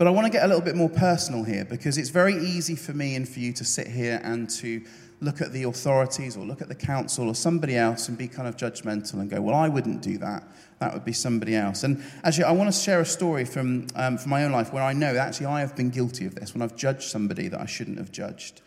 But 0.00 0.06
I 0.06 0.12
want 0.12 0.24
to 0.24 0.32
get 0.32 0.44
a 0.44 0.46
little 0.46 0.62
bit 0.62 0.76
more 0.76 0.88
personal 0.88 1.44
here 1.44 1.66
because 1.66 1.98
it's 1.98 2.08
very 2.08 2.34
easy 2.34 2.74
for 2.74 2.94
me 2.94 3.16
and 3.16 3.28
for 3.28 3.38
you 3.38 3.52
to 3.52 3.64
sit 3.66 3.86
here 3.86 4.18
and 4.24 4.48
to 4.48 4.82
look 5.20 5.42
at 5.42 5.52
the 5.52 5.64
authorities 5.64 6.38
or 6.38 6.46
look 6.46 6.62
at 6.62 6.68
the 6.68 6.74
council 6.74 7.28
or 7.28 7.34
somebody 7.34 7.76
else 7.76 8.08
and 8.08 8.16
be 8.16 8.26
kind 8.26 8.48
of 8.48 8.56
judgmental 8.56 9.20
and 9.20 9.28
go, 9.28 9.42
well, 9.42 9.54
I 9.54 9.68
wouldn't 9.68 10.00
do 10.00 10.16
that. 10.16 10.42
That 10.78 10.94
would 10.94 11.04
be 11.04 11.12
somebody 11.12 11.54
else. 11.54 11.84
And 11.84 12.02
actually, 12.24 12.44
I 12.44 12.52
want 12.52 12.72
to 12.72 12.80
share 12.80 13.02
a 13.02 13.04
story 13.04 13.44
from, 13.44 13.88
um, 13.94 14.16
from 14.16 14.30
my 14.30 14.44
own 14.44 14.52
life 14.52 14.72
where 14.72 14.82
I 14.82 14.94
know 14.94 15.16
actually 15.16 15.44
I 15.44 15.60
have 15.60 15.76
been 15.76 15.90
guilty 15.90 16.24
of 16.24 16.34
this 16.34 16.54
when 16.54 16.62
I've 16.62 16.76
judged 16.76 17.02
somebody 17.02 17.48
that 17.48 17.60
I 17.60 17.66
shouldn't 17.66 17.98
have 17.98 18.10
judged. 18.10 18.62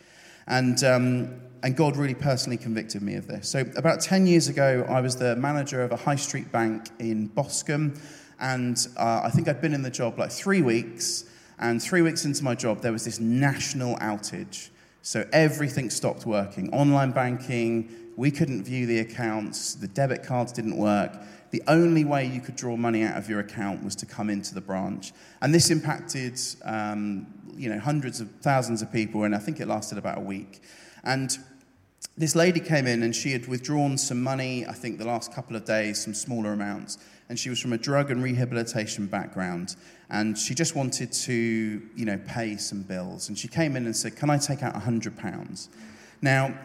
And, 0.46 0.84
um, 0.84 1.40
and 1.64 1.74
God 1.74 1.96
really 1.96 2.14
personally 2.14 2.58
convicted 2.58 3.02
me 3.02 3.16
of 3.16 3.26
this. 3.26 3.48
So, 3.48 3.64
about 3.76 4.00
10 4.00 4.28
years 4.28 4.46
ago, 4.46 4.86
I 4.88 5.00
was 5.00 5.16
the 5.16 5.34
manager 5.34 5.82
of 5.82 5.90
a 5.90 5.96
high 5.96 6.14
street 6.14 6.52
bank 6.52 6.90
in 7.00 7.26
Boscombe. 7.26 7.98
And 8.40 8.76
uh, 8.96 9.22
I 9.24 9.30
think 9.30 9.48
I'd 9.48 9.60
been 9.60 9.74
in 9.74 9.82
the 9.82 9.90
job 9.90 10.18
like 10.18 10.30
three 10.30 10.62
weeks. 10.62 11.24
And 11.58 11.82
three 11.82 12.02
weeks 12.02 12.24
into 12.24 12.42
my 12.42 12.54
job, 12.54 12.80
there 12.80 12.92
was 12.92 13.04
this 13.04 13.20
national 13.20 13.96
outage. 13.96 14.70
So 15.02 15.28
everything 15.32 15.90
stopped 15.90 16.26
working. 16.26 16.72
Online 16.72 17.12
banking, 17.12 17.90
we 18.16 18.30
couldn't 18.30 18.64
view 18.64 18.86
the 18.86 19.00
accounts, 19.00 19.74
the 19.74 19.88
debit 19.88 20.22
cards 20.22 20.52
didn't 20.52 20.76
work. 20.76 21.12
The 21.50 21.62
only 21.68 22.04
way 22.04 22.26
you 22.26 22.40
could 22.40 22.56
draw 22.56 22.76
money 22.76 23.04
out 23.04 23.16
of 23.16 23.28
your 23.28 23.40
account 23.40 23.84
was 23.84 23.94
to 23.96 24.06
come 24.06 24.30
into 24.30 24.54
the 24.54 24.60
branch. 24.60 25.12
And 25.40 25.54
this 25.54 25.70
impacted 25.70 26.40
um, 26.64 27.26
you 27.56 27.68
know, 27.68 27.78
hundreds 27.78 28.20
of 28.20 28.30
thousands 28.40 28.82
of 28.82 28.92
people, 28.92 29.24
and 29.24 29.34
I 29.34 29.38
think 29.38 29.60
it 29.60 29.68
lasted 29.68 29.98
about 29.98 30.18
a 30.18 30.22
week. 30.22 30.62
And 31.04 31.36
this 32.16 32.34
lady 32.34 32.60
came 32.60 32.86
in 32.86 33.02
and 33.02 33.14
she 33.14 33.32
had 33.32 33.46
withdrawn 33.46 33.98
some 33.98 34.22
money, 34.22 34.66
I 34.66 34.72
think 34.72 34.98
the 34.98 35.06
last 35.06 35.32
couple 35.32 35.56
of 35.56 35.64
days, 35.64 36.02
some 36.02 36.14
smaller 36.14 36.52
amounts. 36.52 36.98
And 37.28 37.38
she 37.38 37.48
was 37.48 37.58
from 37.60 37.72
a 37.72 37.78
drug 37.78 38.10
and 38.10 38.22
rehabilitation 38.22 39.06
background. 39.06 39.76
And 40.10 40.36
she 40.36 40.54
just 40.54 40.76
wanted 40.76 41.10
to, 41.12 41.32
you 41.96 42.04
know, 42.04 42.20
pay 42.26 42.56
some 42.56 42.82
bills. 42.82 43.28
And 43.28 43.38
she 43.38 43.48
came 43.48 43.76
in 43.76 43.86
and 43.86 43.96
said, 43.96 44.16
Can 44.16 44.30
I 44.30 44.38
take 44.38 44.62
out 44.62 44.74
£100? 44.74 45.68
Now, 46.20 46.58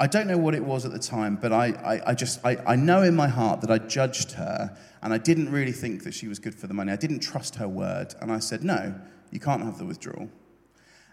I 0.00 0.06
don't 0.06 0.26
know 0.28 0.38
what 0.38 0.54
it 0.54 0.64
was 0.64 0.84
at 0.86 0.92
the 0.92 0.98
time, 0.98 1.36
but 1.36 1.52
I, 1.52 1.66
I, 1.66 2.10
I 2.10 2.14
just, 2.14 2.44
I, 2.44 2.56
I 2.66 2.76
know 2.76 3.02
in 3.02 3.16
my 3.16 3.26
heart 3.26 3.60
that 3.62 3.70
I 3.70 3.78
judged 3.78 4.32
her 4.32 4.76
and 5.02 5.12
I 5.12 5.18
didn't 5.18 5.50
really 5.50 5.72
think 5.72 6.04
that 6.04 6.14
she 6.14 6.28
was 6.28 6.38
good 6.38 6.54
for 6.54 6.68
the 6.68 6.74
money. 6.74 6.92
I 6.92 6.96
didn't 6.96 7.20
trust 7.20 7.56
her 7.56 7.68
word. 7.68 8.14
And 8.20 8.32
I 8.32 8.38
said, 8.38 8.62
No, 8.64 8.94
you 9.30 9.40
can't 9.40 9.62
have 9.62 9.78
the 9.78 9.84
withdrawal. 9.84 10.30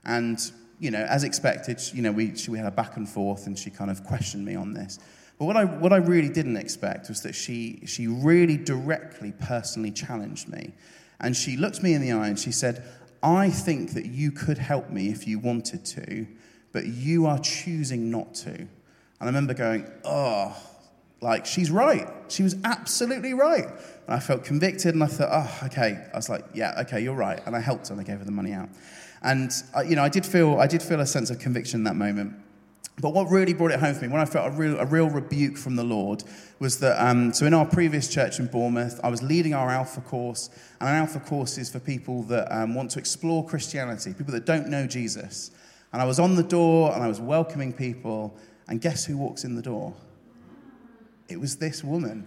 And 0.06 0.40
you 0.80 0.92
know, 0.92 1.04
as 1.04 1.24
expected, 1.24 1.82
you 1.94 2.02
know, 2.02 2.12
we, 2.12 2.36
she, 2.36 2.52
we 2.52 2.58
had 2.58 2.68
a 2.68 2.72
back 2.72 2.98
and 2.98 3.08
forth 3.08 3.48
and 3.48 3.58
she 3.58 3.70
kind 3.70 3.90
of 3.90 4.04
questioned 4.04 4.46
me 4.46 4.56
on 4.56 4.74
this. 4.74 5.00
But 5.38 5.46
what 5.46 5.58
I, 5.58 5.66
what 5.66 5.92
I 5.92 5.98
really 5.98 6.30
didn't 6.30 6.58
expect 6.58 7.10
was 7.10 7.22
that 7.24 7.36
she, 7.36 7.82
she 7.86 8.08
really 8.08 8.58
directly, 8.58 9.34
personally 9.40 9.92
challenged 9.92 10.48
me. 10.48 10.74
And 11.20 11.36
she 11.36 11.58
looked 11.58 11.84
me 11.84 11.94
in 11.94 12.02
the 12.02 12.12
eye 12.12 12.28
and 12.28 12.40
she 12.40 12.52
said, 12.52 12.84
I 13.22 13.50
think 13.50 13.94
that 13.94 14.06
you 14.06 14.32
could 14.32 14.58
help 14.58 14.90
me 14.90 15.10
if 15.10 15.28
you 15.28 15.40
wanted 15.40 15.84
to, 15.86 16.28
but 16.72 16.86
you 16.86 17.26
are 17.26 17.40
choosing 17.40 18.12
not 18.12 18.36
to. 18.36 18.52
And 18.52 18.70
I 19.22 19.26
remember 19.26 19.54
going, 19.54 19.90
oh, 20.04 20.56
like, 21.22 21.46
she's 21.46 21.72
right. 21.72 22.08
She 22.28 22.44
was 22.44 22.56
absolutely 22.64 23.34
right. 23.34 23.66
And 23.66 24.16
I 24.16 24.20
felt 24.20 24.44
convicted 24.44 24.94
and 24.94 25.04
I 25.04 25.08
thought, 25.08 25.30
oh, 25.32 25.66
okay. 25.68 26.06
I 26.14 26.16
was 26.16 26.30
like, 26.30 26.46
yeah, 26.54 26.82
okay, 26.82 27.02
you're 27.02 27.16
right. 27.16 27.42
And 27.46 27.56
I 27.56 27.60
helped 27.60 27.88
her 27.88 27.94
and 27.94 28.02
I 28.02 28.04
gave 28.04 28.20
her 28.20 28.26
the 28.26 28.32
money 28.32 28.54
out. 28.54 28.70
And, 29.22 29.52
you 29.88 29.96
know, 29.96 30.04
I 30.04 30.10
did, 30.10 30.26
feel, 30.26 30.60
I 30.60 30.68
did 30.68 30.84
feel 30.84 31.00
a 31.00 31.06
sense 31.06 31.32
of 31.32 31.40
conviction 31.40 31.80
in 31.80 31.84
that 31.86 31.96
moment. 31.96 32.36
But 33.02 33.14
what 33.14 33.30
really 33.30 33.54
brought 33.54 33.72
it 33.72 33.80
home 33.80 33.94
for 33.94 34.04
me, 34.04 34.08
when 34.08 34.22
I 34.22 34.26
felt 34.26 34.48
a 34.48 34.56
real, 34.56 34.80
a 34.80 34.86
real 34.86 35.10
rebuke 35.10 35.58
from 35.58 35.76
the 35.76 35.84
Lord, 35.84 36.24
was 36.60 36.80
that, 36.80 37.06
um, 37.06 37.34
so 37.34 37.46
in 37.46 37.54
our 37.54 37.66
previous 37.66 38.08
church 38.08 38.40
in 38.40 38.48
Bournemouth, 38.48 39.02
I 39.04 39.10
was 39.10 39.22
leading 39.22 39.54
our 39.54 39.70
Alpha 39.70 40.00
course, 40.00 40.50
and 40.80 40.88
an 40.88 40.96
Alpha 40.96 41.20
course 41.20 41.58
is 41.58 41.70
for 41.70 41.80
people 41.80 42.24
that 42.24 42.50
um, 42.56 42.74
want 42.74 42.92
to 42.92 43.00
explore 43.00 43.46
Christianity, 43.46 44.14
people 44.14 44.34
that 44.34 44.46
don't 44.46 44.70
know 44.70 44.88
Jesus. 44.88 45.52
And 45.92 46.02
I 46.02 46.06
was 46.06 46.20
on 46.20 46.36
the 46.36 46.44
door, 46.44 46.94
and 46.94 47.04
I 47.04 47.08
was 47.08 47.20
welcoming 47.20 47.74
people, 47.74 48.38
and 48.70 48.80
guess 48.80 49.04
who 49.04 49.18
walks 49.18 49.44
in 49.44 49.56
the 49.56 49.62
door? 49.62 49.94
It 51.28 51.40
was 51.40 51.58
this 51.58 51.84
woman. 51.84 52.26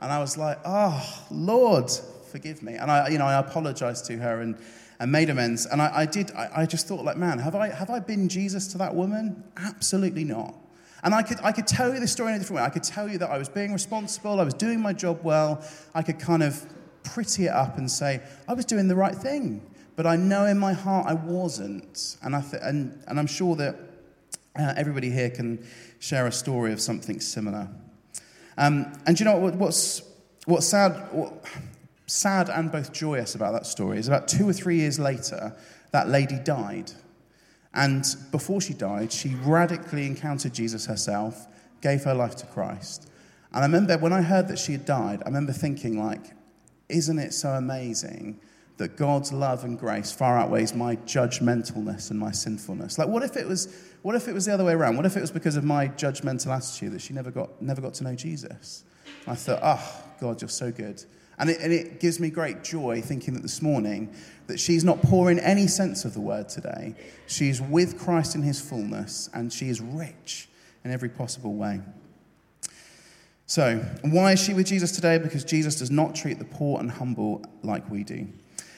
And 0.00 0.12
I 0.12 0.20
was 0.20 0.36
like, 0.36 0.58
oh, 0.64 1.26
Lord, 1.30 1.90
forgive 2.30 2.62
me. 2.62 2.74
And 2.74 2.90
I, 2.90 3.08
you 3.08 3.18
know, 3.18 3.26
I 3.26 3.38
apologized 3.38 4.04
to 4.06 4.16
her, 4.18 4.40
and 4.40 4.56
and 5.04 5.12
made 5.12 5.28
amends. 5.28 5.66
And 5.66 5.82
I, 5.82 5.98
I 5.98 6.06
did, 6.06 6.30
I, 6.30 6.62
I, 6.62 6.64
just 6.64 6.88
thought, 6.88 7.04
like, 7.04 7.18
man, 7.18 7.38
have 7.38 7.54
I, 7.54 7.68
have 7.68 7.90
I 7.90 8.00
been 8.00 8.26
Jesus 8.26 8.68
to 8.68 8.78
that 8.78 8.94
woman? 8.94 9.44
Absolutely 9.54 10.24
not. 10.24 10.54
And 11.02 11.14
I 11.14 11.22
could, 11.22 11.38
I 11.42 11.52
could 11.52 11.66
tell 11.66 11.92
you 11.92 12.00
this 12.00 12.10
story 12.10 12.30
in 12.30 12.36
a 12.36 12.38
different 12.38 12.62
way. 12.62 12.66
I 12.66 12.70
could 12.70 12.84
tell 12.84 13.06
you 13.06 13.18
that 13.18 13.28
I 13.28 13.36
was 13.36 13.50
being 13.50 13.74
responsible, 13.74 14.40
I 14.40 14.44
was 14.44 14.54
doing 14.54 14.80
my 14.80 14.94
job 14.94 15.20
well. 15.22 15.62
I 15.94 16.00
could 16.00 16.18
kind 16.18 16.42
of 16.42 16.64
pretty 17.02 17.44
it 17.44 17.50
up 17.50 17.76
and 17.76 17.90
say, 17.90 18.22
I 18.48 18.54
was 18.54 18.64
doing 18.64 18.88
the 18.88 18.96
right 18.96 19.14
thing. 19.14 19.60
But 19.94 20.06
I 20.06 20.16
know 20.16 20.46
in 20.46 20.58
my 20.58 20.72
heart 20.72 21.06
I 21.06 21.12
wasn't. 21.12 22.16
And, 22.22 22.34
I 22.34 22.40
th- 22.40 22.62
and, 22.62 23.04
and 23.06 23.18
I'm 23.18 23.26
sure 23.26 23.56
that 23.56 23.76
uh, 24.58 24.72
everybody 24.74 25.10
here 25.10 25.28
can 25.28 25.66
share 25.98 26.26
a 26.26 26.32
story 26.32 26.72
of 26.72 26.80
something 26.80 27.20
similar. 27.20 27.68
Um, 28.56 28.90
and 29.06 29.20
you 29.20 29.26
know 29.26 29.36
what, 29.36 29.54
what's, 29.56 30.00
what's 30.46 30.66
sad? 30.66 30.92
What, 31.12 31.44
sad 32.06 32.48
and 32.48 32.70
both 32.70 32.92
joyous 32.92 33.34
about 33.34 33.52
that 33.52 33.66
story 33.66 33.98
is 33.98 34.08
about 34.08 34.28
two 34.28 34.48
or 34.48 34.52
three 34.52 34.76
years 34.76 34.98
later, 34.98 35.56
that 35.92 36.08
lady 36.08 36.38
died. 36.38 36.92
And 37.72 38.04
before 38.30 38.60
she 38.60 38.74
died, 38.74 39.12
she 39.12 39.34
radically 39.36 40.06
encountered 40.06 40.54
Jesus 40.54 40.86
herself, 40.86 41.46
gave 41.80 42.04
her 42.04 42.14
life 42.14 42.36
to 42.36 42.46
Christ. 42.46 43.10
And 43.52 43.62
I 43.62 43.66
remember 43.66 43.98
when 43.98 44.12
I 44.12 44.22
heard 44.22 44.48
that 44.48 44.58
she 44.58 44.72
had 44.72 44.84
died, 44.84 45.22
I 45.22 45.26
remember 45.26 45.52
thinking, 45.52 46.02
like, 46.04 46.32
isn't 46.88 47.18
it 47.18 47.32
so 47.32 47.50
amazing 47.50 48.40
that 48.76 48.96
God's 48.96 49.32
love 49.32 49.64
and 49.64 49.78
grace 49.78 50.10
far 50.10 50.36
outweighs 50.36 50.74
my 50.74 50.96
judgmentalness 50.96 52.10
and 52.10 52.18
my 52.18 52.32
sinfulness? 52.32 52.98
Like, 52.98 53.08
what 53.08 53.22
if 53.22 53.36
it 53.36 53.46
was, 53.46 53.74
what 54.02 54.14
if 54.14 54.26
it 54.28 54.34
was 54.34 54.46
the 54.46 54.54
other 54.54 54.64
way 54.64 54.72
around? 54.72 54.96
What 54.96 55.06
if 55.06 55.16
it 55.16 55.20
was 55.20 55.30
because 55.30 55.56
of 55.56 55.64
my 55.64 55.88
judgmental 55.88 56.48
attitude 56.48 56.92
that 56.92 57.00
she 57.00 57.12
never 57.12 57.30
got, 57.30 57.62
never 57.62 57.80
got 57.80 57.94
to 57.94 58.04
know 58.04 58.14
Jesus? 58.14 58.84
I 59.26 59.34
thought, 59.34 59.60
oh, 59.62 60.04
God, 60.20 60.42
you're 60.42 60.48
so 60.48 60.70
good. 60.70 61.04
And 61.38 61.50
it, 61.50 61.60
and 61.60 61.72
it 61.72 62.00
gives 62.00 62.20
me 62.20 62.30
great 62.30 62.62
joy 62.62 63.00
thinking 63.00 63.34
that 63.34 63.42
this 63.42 63.60
morning 63.60 64.14
that 64.46 64.60
she's 64.60 64.84
not 64.84 65.02
poor 65.02 65.30
in 65.30 65.38
any 65.38 65.66
sense 65.66 66.04
of 66.04 66.14
the 66.14 66.20
word 66.20 66.48
today. 66.48 66.94
She's 67.26 67.60
with 67.60 67.98
Christ 67.98 68.34
in 68.34 68.42
his 68.42 68.60
fullness 68.60 69.28
and 69.34 69.52
she 69.52 69.68
is 69.68 69.80
rich 69.80 70.48
in 70.84 70.90
every 70.90 71.08
possible 71.08 71.54
way. 71.54 71.80
So, 73.46 73.78
why 74.02 74.32
is 74.32 74.42
she 74.42 74.54
with 74.54 74.66
Jesus 74.66 74.92
today? 74.92 75.18
Because 75.18 75.44
Jesus 75.44 75.76
does 75.76 75.90
not 75.90 76.14
treat 76.14 76.38
the 76.38 76.46
poor 76.46 76.80
and 76.80 76.90
humble 76.90 77.44
like 77.62 77.88
we 77.90 78.02
do. 78.02 78.26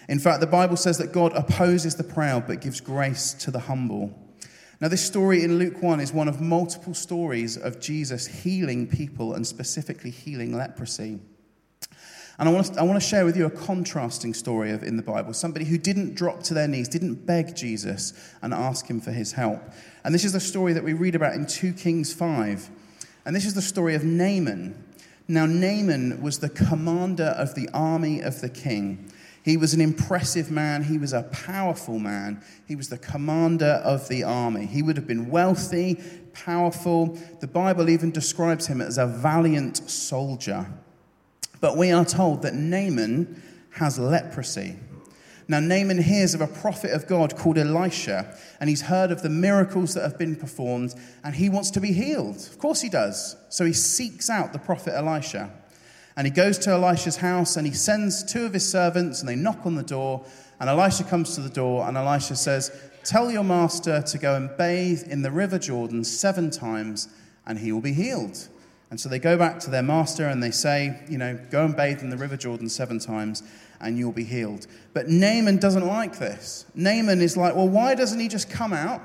In 0.08 0.18
fact, 0.18 0.40
the 0.40 0.46
Bible 0.46 0.76
says 0.76 0.98
that 0.98 1.12
God 1.12 1.32
opposes 1.34 1.94
the 1.94 2.04
proud 2.04 2.46
but 2.46 2.60
gives 2.60 2.80
grace 2.80 3.32
to 3.34 3.50
the 3.50 3.60
humble. 3.60 4.12
Now, 4.80 4.88
this 4.88 5.04
story 5.04 5.42
in 5.42 5.58
Luke 5.58 5.82
1 5.82 6.00
is 6.00 6.12
one 6.12 6.28
of 6.28 6.40
multiple 6.40 6.94
stories 6.94 7.56
of 7.56 7.80
Jesus 7.80 8.26
healing 8.26 8.86
people 8.86 9.34
and 9.34 9.46
specifically 9.46 10.10
healing 10.10 10.52
leprosy. 10.52 11.18
And 12.38 12.48
I 12.48 12.52
want, 12.52 12.66
to, 12.66 12.80
I 12.80 12.82
want 12.82 13.00
to 13.00 13.06
share 13.06 13.24
with 13.24 13.36
you 13.36 13.46
a 13.46 13.50
contrasting 13.50 14.34
story 14.34 14.70
of, 14.70 14.82
in 14.82 14.96
the 14.96 15.02
Bible 15.02 15.32
somebody 15.32 15.64
who 15.64 15.78
didn't 15.78 16.14
drop 16.14 16.42
to 16.44 16.54
their 16.54 16.68
knees, 16.68 16.88
didn't 16.88 17.26
beg 17.26 17.56
Jesus 17.56 18.12
and 18.42 18.52
ask 18.52 18.86
him 18.86 19.00
for 19.00 19.10
his 19.10 19.32
help. 19.32 19.62
And 20.04 20.14
this 20.14 20.24
is 20.24 20.32
the 20.32 20.40
story 20.40 20.72
that 20.74 20.84
we 20.84 20.92
read 20.92 21.14
about 21.14 21.34
in 21.34 21.46
2 21.46 21.72
Kings 21.72 22.12
5. 22.12 22.70
And 23.24 23.34
this 23.34 23.46
is 23.46 23.54
the 23.54 23.62
story 23.62 23.94
of 23.94 24.04
Naaman. 24.04 24.84
Now, 25.28 25.46
Naaman 25.46 26.22
was 26.22 26.38
the 26.38 26.50
commander 26.50 27.34
of 27.36 27.54
the 27.54 27.68
army 27.72 28.20
of 28.20 28.40
the 28.40 28.48
king. 28.48 29.10
He 29.42 29.56
was 29.56 29.74
an 29.74 29.80
impressive 29.80 30.50
man. 30.50 30.84
He 30.84 30.98
was 30.98 31.12
a 31.12 31.22
powerful 31.22 31.98
man. 31.98 32.42
He 32.66 32.76
was 32.76 32.88
the 32.88 32.98
commander 32.98 33.80
of 33.84 34.08
the 34.08 34.24
army. 34.24 34.66
He 34.66 34.82
would 34.82 34.96
have 34.96 35.06
been 35.06 35.30
wealthy, 35.30 36.00
powerful. 36.32 37.18
The 37.40 37.46
Bible 37.46 37.88
even 37.88 38.10
describes 38.10 38.66
him 38.66 38.80
as 38.80 38.98
a 38.98 39.06
valiant 39.06 39.88
soldier. 39.88 40.66
But 41.60 41.76
we 41.76 41.90
are 41.90 42.04
told 42.04 42.42
that 42.42 42.54
Naaman 42.54 43.42
has 43.70 43.98
leprosy. 43.98 44.76
Now, 45.48 45.60
Naaman 45.60 46.02
hears 46.02 46.34
of 46.34 46.40
a 46.40 46.46
prophet 46.48 46.90
of 46.90 47.06
God 47.06 47.36
called 47.36 47.56
Elisha, 47.56 48.36
and 48.58 48.68
he's 48.68 48.82
heard 48.82 49.12
of 49.12 49.22
the 49.22 49.28
miracles 49.28 49.94
that 49.94 50.02
have 50.02 50.18
been 50.18 50.34
performed, 50.34 50.94
and 51.22 51.36
he 51.36 51.48
wants 51.48 51.70
to 51.72 51.80
be 51.80 51.92
healed. 51.92 52.36
Of 52.36 52.58
course, 52.58 52.80
he 52.80 52.88
does. 52.88 53.36
So 53.48 53.64
he 53.64 53.72
seeks 53.72 54.28
out 54.28 54.52
the 54.52 54.58
prophet 54.58 54.94
Elisha. 54.94 55.50
And 56.16 56.26
he 56.26 56.32
goes 56.32 56.58
to 56.60 56.70
Elisha's 56.70 57.18
house, 57.18 57.56
and 57.56 57.66
he 57.66 57.72
sends 57.72 58.24
two 58.24 58.44
of 58.44 58.54
his 58.54 58.68
servants, 58.68 59.20
and 59.20 59.28
they 59.28 59.36
knock 59.36 59.64
on 59.64 59.76
the 59.76 59.84
door. 59.84 60.24
And 60.58 60.68
Elisha 60.68 61.04
comes 61.04 61.36
to 61.36 61.42
the 61.42 61.50
door, 61.50 61.86
and 61.86 61.96
Elisha 61.96 62.34
says, 62.34 62.72
Tell 63.04 63.30
your 63.30 63.44
master 63.44 64.02
to 64.02 64.18
go 64.18 64.34
and 64.34 64.50
bathe 64.56 65.04
in 65.08 65.22
the 65.22 65.30
river 65.30 65.60
Jordan 65.60 66.02
seven 66.02 66.50
times, 66.50 67.08
and 67.46 67.58
he 67.58 67.70
will 67.70 67.80
be 67.80 67.92
healed. 67.92 68.48
And 68.90 69.00
so 69.00 69.08
they 69.08 69.18
go 69.18 69.36
back 69.36 69.58
to 69.60 69.70
their 69.70 69.82
master 69.82 70.28
and 70.28 70.42
they 70.42 70.52
say, 70.52 71.00
you 71.08 71.18
know, 71.18 71.38
go 71.50 71.64
and 71.64 71.76
bathe 71.76 72.02
in 72.02 72.10
the 72.10 72.16
River 72.16 72.36
Jordan 72.36 72.68
seven 72.68 72.98
times 72.98 73.42
and 73.80 73.98
you'll 73.98 74.12
be 74.12 74.24
healed. 74.24 74.66
But 74.94 75.08
Naaman 75.08 75.58
doesn't 75.58 75.86
like 75.86 76.18
this. 76.18 76.66
Naaman 76.74 77.20
is 77.20 77.36
like, 77.36 77.54
well, 77.54 77.68
why 77.68 77.94
doesn't 77.94 78.18
he 78.18 78.28
just 78.28 78.48
come 78.48 78.72
out, 78.72 79.02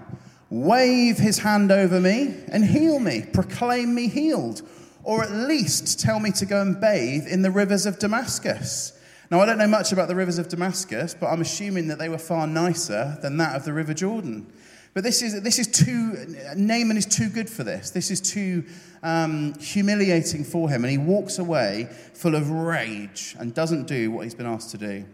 wave 0.50 1.18
his 1.18 1.40
hand 1.40 1.72
over 1.72 2.00
me, 2.00 2.36
and 2.52 2.64
heal 2.64 3.00
me, 3.00 3.26
proclaim 3.34 3.94
me 3.94 4.08
healed? 4.08 4.62
Or 5.04 5.24
at 5.24 5.32
least 5.32 6.00
tell 6.00 6.20
me 6.20 6.32
to 6.34 6.46
go 6.46 6.62
and 6.62 6.80
bathe 6.80 7.28
in 7.28 7.42
the 7.42 7.52
rivers 7.52 7.86
of 7.86 7.98
Damascus. 7.98 8.94
Now, 9.32 9.40
I 9.40 9.46
don't 9.46 9.58
know 9.58 9.68
much 9.68 9.92
about 9.92 10.10
the 10.10 10.16
rivers 10.16 10.38
of 10.38 10.50
Damascus, 10.50 11.16
but 11.20 11.28
I'm 11.28 11.42
assuming 11.42 11.88
that 11.88 11.98
they 11.98 12.10
were 12.10 12.18
far 12.18 12.46
nicer 12.46 13.18
than 13.22 13.38
that 13.38 13.56
of 13.56 13.66
the 13.66 13.74
River 13.74 13.94
Jordan. 13.94 14.52
But 14.94 15.04
this 15.04 15.22
is, 15.22 15.42
this 15.42 15.58
is 15.58 15.68
too, 15.68 16.36
Naaman 16.56 16.98
is 16.98 17.06
too 17.06 17.30
good 17.30 17.50
for 17.50 17.64
this. 17.64 17.92
This 17.92 18.12
is 18.12 18.20
too 18.20 18.66
um, 19.04 19.54
humiliating 19.56 20.44
for 20.44 20.70
him. 20.70 20.84
And 20.84 20.92
he 20.92 20.98
walks 20.98 21.40
away 21.40 21.88
full 22.14 22.36
of 22.36 22.50
rage 22.50 23.36
and 23.40 23.54
doesn't 23.54 23.88
do 23.88 24.12
what 24.12 24.26
he's 24.26 24.36
been 24.36 24.46
asked 24.46 24.72
to 24.72 24.78
do. 24.78 25.06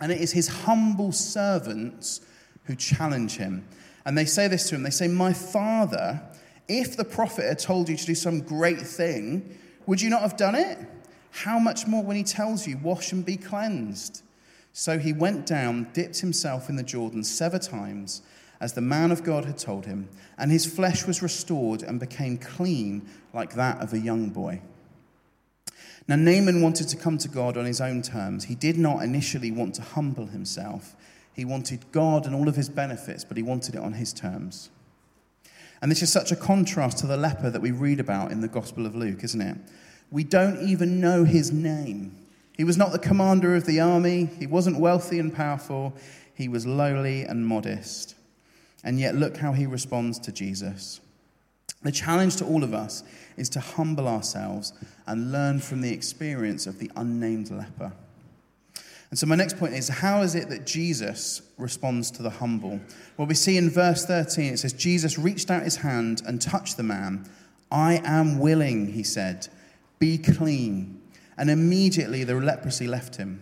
And 0.00 0.12
it 0.12 0.20
is 0.20 0.32
his 0.32 0.48
humble 0.48 1.12
servants 1.12 2.20
who 2.64 2.76
challenge 2.76 3.36
him. 3.36 3.66
And 4.04 4.16
they 4.16 4.24
say 4.24 4.48
this 4.48 4.68
to 4.68 4.76
him 4.76 4.82
they 4.82 4.90
say, 4.90 5.08
My 5.08 5.32
father, 5.32 6.22
if 6.68 6.96
the 6.96 7.04
prophet 7.04 7.46
had 7.46 7.58
told 7.58 7.88
you 7.88 7.96
to 7.96 8.06
do 8.06 8.14
some 8.14 8.40
great 8.40 8.80
thing, 8.80 9.58
would 9.86 10.00
you 10.00 10.08
not 10.08 10.22
have 10.22 10.36
done 10.36 10.54
it? 10.54 10.78
How 11.32 11.58
much 11.58 11.86
more 11.86 12.02
when 12.02 12.16
he 12.16 12.22
tells 12.22 12.66
you, 12.66 12.78
Wash 12.78 13.12
and 13.12 13.24
be 13.24 13.36
cleansed? 13.36 14.22
So 14.72 14.98
he 14.98 15.12
went 15.12 15.46
down, 15.46 15.88
dipped 15.92 16.20
himself 16.20 16.68
in 16.68 16.76
the 16.76 16.82
Jordan 16.84 17.24
seven 17.24 17.60
times, 17.60 18.22
as 18.60 18.74
the 18.74 18.80
man 18.80 19.10
of 19.10 19.24
God 19.24 19.44
had 19.46 19.58
told 19.58 19.86
him, 19.86 20.08
and 20.36 20.50
his 20.50 20.66
flesh 20.66 21.06
was 21.06 21.22
restored 21.22 21.82
and 21.82 21.98
became 21.98 22.36
clean 22.36 23.08
like 23.32 23.54
that 23.54 23.80
of 23.80 23.92
a 23.92 23.98
young 23.98 24.28
boy. 24.28 24.60
Now, 26.06 26.16
Naaman 26.16 26.60
wanted 26.60 26.88
to 26.88 26.96
come 26.96 27.18
to 27.18 27.28
God 27.28 27.56
on 27.56 27.64
his 27.64 27.80
own 27.80 28.02
terms. 28.02 28.44
He 28.44 28.54
did 28.54 28.76
not 28.76 29.02
initially 29.02 29.50
want 29.50 29.74
to 29.76 29.82
humble 29.82 30.26
himself. 30.26 30.96
He 31.32 31.44
wanted 31.44 31.92
God 31.92 32.26
and 32.26 32.34
all 32.34 32.48
of 32.48 32.56
his 32.56 32.68
benefits, 32.68 33.24
but 33.24 33.36
he 33.36 33.42
wanted 33.42 33.76
it 33.76 33.80
on 33.80 33.92
his 33.94 34.12
terms. 34.12 34.70
And 35.80 35.90
this 35.90 36.02
is 36.02 36.12
such 36.12 36.32
a 36.32 36.36
contrast 36.36 36.98
to 36.98 37.06
the 37.06 37.16
leper 37.16 37.48
that 37.48 37.62
we 37.62 37.70
read 37.70 38.00
about 38.00 38.32
in 38.32 38.40
the 38.40 38.48
Gospel 38.48 38.86
of 38.86 38.94
Luke, 38.94 39.24
isn't 39.24 39.40
it? 39.40 39.56
We 40.10 40.24
don't 40.24 40.68
even 40.68 41.00
know 41.00 41.24
his 41.24 41.52
name. 41.52 42.16
He 42.56 42.64
was 42.64 42.76
not 42.76 42.92
the 42.92 42.98
commander 42.98 43.54
of 43.54 43.64
the 43.64 43.80
army, 43.80 44.28
he 44.38 44.46
wasn't 44.46 44.80
wealthy 44.80 45.18
and 45.18 45.32
powerful, 45.32 45.94
he 46.34 46.48
was 46.48 46.66
lowly 46.66 47.22
and 47.22 47.46
modest. 47.46 48.14
And 48.84 48.98
yet, 48.98 49.14
look 49.14 49.36
how 49.36 49.52
he 49.52 49.66
responds 49.66 50.18
to 50.20 50.32
Jesus. 50.32 51.00
The 51.82 51.92
challenge 51.92 52.36
to 52.36 52.44
all 52.44 52.62
of 52.62 52.74
us 52.74 53.04
is 53.36 53.48
to 53.50 53.60
humble 53.60 54.06
ourselves 54.06 54.72
and 55.06 55.32
learn 55.32 55.60
from 55.60 55.80
the 55.80 55.92
experience 55.92 56.66
of 56.66 56.78
the 56.78 56.90
unnamed 56.96 57.50
leper. 57.50 57.92
And 59.10 59.18
so, 59.18 59.26
my 59.26 59.36
next 59.36 59.58
point 59.58 59.74
is 59.74 59.88
how 59.88 60.22
is 60.22 60.34
it 60.34 60.48
that 60.50 60.66
Jesus 60.66 61.42
responds 61.58 62.10
to 62.12 62.22
the 62.22 62.30
humble? 62.30 62.80
Well, 63.16 63.26
we 63.26 63.34
see 63.34 63.56
in 63.56 63.70
verse 63.70 64.04
13 64.04 64.52
it 64.52 64.58
says, 64.58 64.72
Jesus 64.72 65.18
reached 65.18 65.50
out 65.50 65.62
his 65.62 65.76
hand 65.76 66.22
and 66.26 66.40
touched 66.40 66.76
the 66.76 66.82
man. 66.82 67.28
I 67.70 68.00
am 68.04 68.38
willing, 68.38 68.92
he 68.92 69.02
said, 69.02 69.48
be 69.98 70.18
clean 70.18 71.00
and 71.40 71.48
immediately 71.48 72.22
the 72.22 72.34
leprosy 72.34 72.86
left 72.86 73.16
him. 73.16 73.40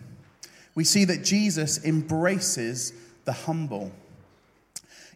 We 0.77 0.85
see 0.85 1.05
that 1.07 1.25
Jesus 1.25 1.85
embraces 1.85 2.93
the 3.25 3.33
humble. 3.33 3.91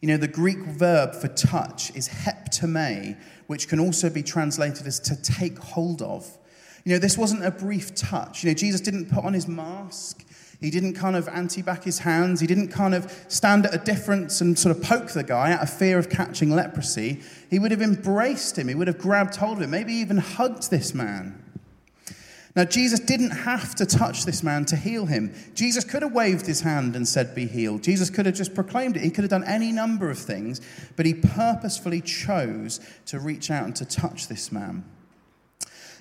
You 0.03 0.09
know, 0.09 0.17
the 0.17 0.27
Greek 0.27 0.59
verb 0.59 1.15
for 1.15 1.29
touch 1.29 1.95
is 1.95 2.09
haptomai, 2.09 3.17
which 3.47 3.69
can 3.69 3.79
also 3.79 4.11
be 4.11 4.23
translated 4.25 4.85
as 4.85 4.99
to 4.99 5.15
take 5.15 5.57
hold 5.59 6.03
of. 6.03 6.27
You 6.85 6.93
know, 6.93 6.99
this 6.99 7.17
wasn't 7.17 7.45
a 7.45 7.53
brief 7.53 7.95
touch. 7.95 8.43
You 8.43 8.51
know, 8.51 8.55
Jesus 8.55 8.81
didn't 8.81 9.11
put 9.11 9.25
on 9.25 9.33
his 9.33 9.47
mask. 9.47 10.27
He 10.61 10.71
didn't 10.71 10.95
kind 10.95 11.15
of 11.15 11.29
anti 11.29 11.63
back 11.63 11.85
his 11.85 12.01
hands. 12.01 12.41
He 12.41 12.49
didn't 12.49 12.69
kind 12.69 12.97
of 12.97 13.13
stand 13.29 13.65
at 13.65 13.75
a 13.75 13.79
difference 13.79 14.41
and 14.41 14.59
sort 14.59 14.77
of 14.77 14.83
poke 14.83 15.11
the 15.11 15.23
guy 15.23 15.53
out 15.53 15.63
of 15.63 15.71
fear 15.71 15.99
of 15.99 16.11
catching 16.11 16.51
leprosy. 16.51 17.21
He 17.49 17.61
would 17.61 17.71
have 17.71 17.83
embraced 17.83 18.59
him. 18.59 18.67
He 18.67 18.75
would 18.75 18.89
have 18.89 18.99
grabbed 18.99 19.37
hold 19.37 19.59
of 19.59 19.63
him, 19.63 19.71
maybe 19.71 19.93
even 19.95 20.19
hugged 20.19 20.69
this 20.69 20.95
man. 20.95 21.42
Now, 22.55 22.65
Jesus 22.65 23.01
didn't 23.01 23.31
have 23.31 23.75
to 23.77 23.87
touch 23.87 24.27
this 24.27 24.43
man 24.43 24.67
to 24.67 24.77
heal 24.77 25.07
him. 25.07 25.35
Jesus 25.55 25.85
could 25.85 26.03
have 26.03 26.13
waved 26.13 26.47
his 26.47 26.61
hand 26.61 26.95
and 26.95 27.09
said, 27.09 27.35
Be 27.35 27.47
healed. 27.47 27.83
Jesus 27.83 28.11
could 28.11 28.27
have 28.27 28.35
just 28.35 28.55
proclaimed 28.55 28.97
it. 28.97 29.03
He 29.03 29.11
could 29.11 29.25
have 29.25 29.31
done 29.31 29.45
any 29.45 29.73
number 29.73 30.11
of 30.11 30.19
things, 30.19 30.61
but 30.95 31.07
he 31.07 31.15
purposefully 31.15 32.03
chose 32.03 32.79
to 33.07 33.19
reach 33.19 33.51
out 33.51 33.65
and 33.65 33.77
to 33.77 33.87
touch 33.87 34.29
this 34.29 34.53
man. 34.53 34.85